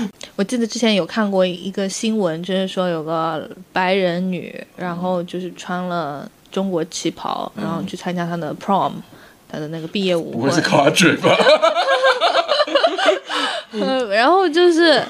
[0.36, 8.94] 我记得之前有看过一个新闻，就是说有个白人女，然后就是穿了中国旗袍，然后去参加她的 prom，
[9.48, 10.38] 她的那个毕业舞会。
[10.38, 11.36] 不会是卡嘴吧？
[14.10, 15.04] 然后就是，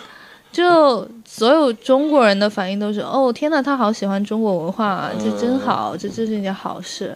[0.52, 7.16] 就所有中国人的反应都是：哦，天呐，他好喜欢中国文化啊，这真好，这这是一件好事。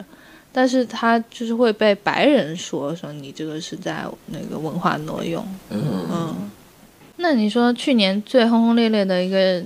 [0.51, 5.45] 但是他就是会被白人说说你这个是在那个文化挪用。
[5.69, 6.49] 嗯，
[7.17, 9.61] 那你说去年最轰轰烈烈的一个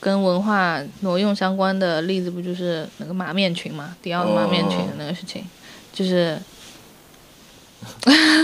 [0.00, 3.96] 跟文化挪用相关的例子，不就是那个马面裙嘛？
[4.02, 5.44] 迪奥的马面裙的那个事情，
[5.92, 6.38] 就是。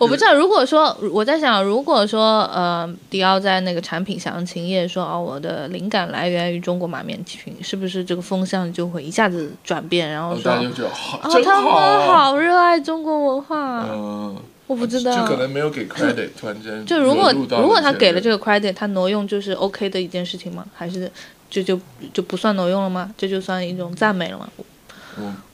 [0.00, 10.10] 我不知道，如果说我在想，如果说呃，迪奥在那个产品详情页说哦，我的灵感来源于中国马面裙，是不是这个风向就会一下子转变？
[10.10, 13.86] 然后说哦，他们好热爱中国文化。
[13.90, 14.36] 嗯，
[14.66, 20.66] 我不知道，就可能没有给 credit， 突然间就如果如果他给了这个 credit，他挪用就是 OK 的一件事情吗？
[20.74, 21.10] 还是
[21.48, 21.78] 就就
[22.12, 23.12] 就不算挪用了吗？
[23.16, 24.48] 这就算一种赞美了吗？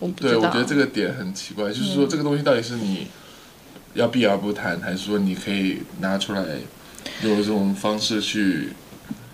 [0.01, 3.07] 我对，我觉得这个点很奇怪，就是说这个东西到底是你
[3.95, 6.45] 要避而不谈，还是说你可以拿出来
[7.23, 8.71] 用这种方式去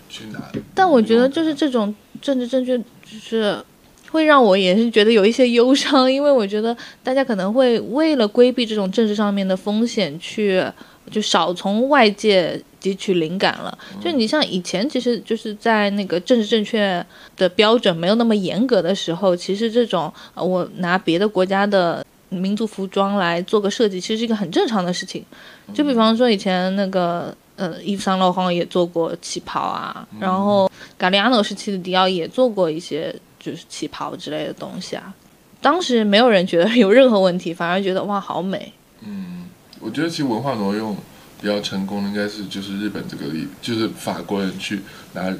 [0.09, 0.51] 去拿？
[0.75, 3.63] 但我觉得就是这种政治正确，就是
[4.11, 10.65] 会让我也是觉得有一些忧伤，因为我觉得大家可能会为了规避这种政治上面的风险，去
[11.11, 12.63] 就少从外界。
[12.81, 17.05] 汲取灵感了，就你像以前，其实就是在那个政治正确
[17.37, 25.25] 的标准没有那么严格的时候，其实这种我拿别的国家的民族服装来做个设计，其实是一个很正常的事情。
[25.73, 35.15] 就比方说以前那个呃，伊夫桑洛皇也做过旗袍啊，然后卡利亚诺时期的迪奥也做过一些就是旗袍之类的东西啊。
[35.61, 38.73] 当时没有人觉得有任何问题，反而觉得哇好美。
[39.01, 39.47] 嗯，
[39.81, 40.97] 我觉得其实文化挪用。
[41.41, 44.81] 比较成功的应该是就是日本这个例，就是法国人去
[45.13, 45.33] 拿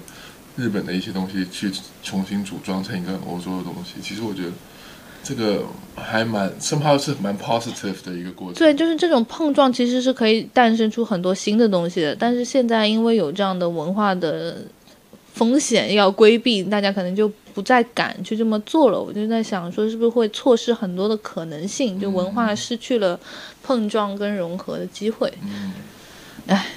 [0.55, 1.73] 日本的一些东西去
[2.05, 3.95] 重新组装成一个欧洲的东西。
[4.01, 4.53] 其实我觉得
[5.29, 5.63] 这个
[5.95, 8.55] 还蛮生怕是蛮 positive 的一个过程。
[8.55, 12.17] 对，就是这种碰撞其实是可以诞生出很多新的东西的。
[12.19, 14.57] 但是现在因为有这样的文化的
[15.35, 18.99] 风险要规避，大家可能就不再敢去这么做了。
[18.99, 22.01] 我就在想说，是不是会错失很多的可能性？
[22.01, 23.21] 就文化失去了
[23.63, 25.31] 碰撞跟融合的机会。
[25.43, 25.75] 嗯。
[26.47, 26.69] 哎，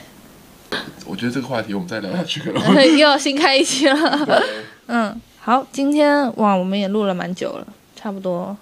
[1.05, 4.43] 我觉得这个话题我们再聊下去可能 又要新开一期了。
[4.87, 7.65] 嗯，好，今天哇，我们也录了蛮久了，
[8.01, 8.55] 差不多，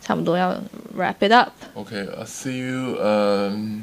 [0.00, 0.52] 差不多要
[0.96, 1.50] wrap it up。
[1.74, 2.96] ok i see you.
[2.96, 3.82] Um,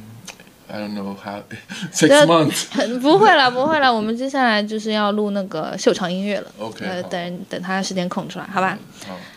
[0.72, 1.42] I don't know how
[1.92, 3.00] six months.
[3.00, 6.52] 不会了，不会了，我们接下来就是要录那个秀场音乐了。
[6.60, 8.78] OK，呃，等等他时间空出来，好吧？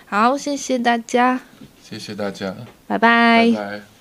[0.08, 1.40] 好，好，谢谢大家。
[1.82, 2.54] 谢谢大家。
[2.86, 3.50] 拜拜。
[3.54, 3.91] 拜拜。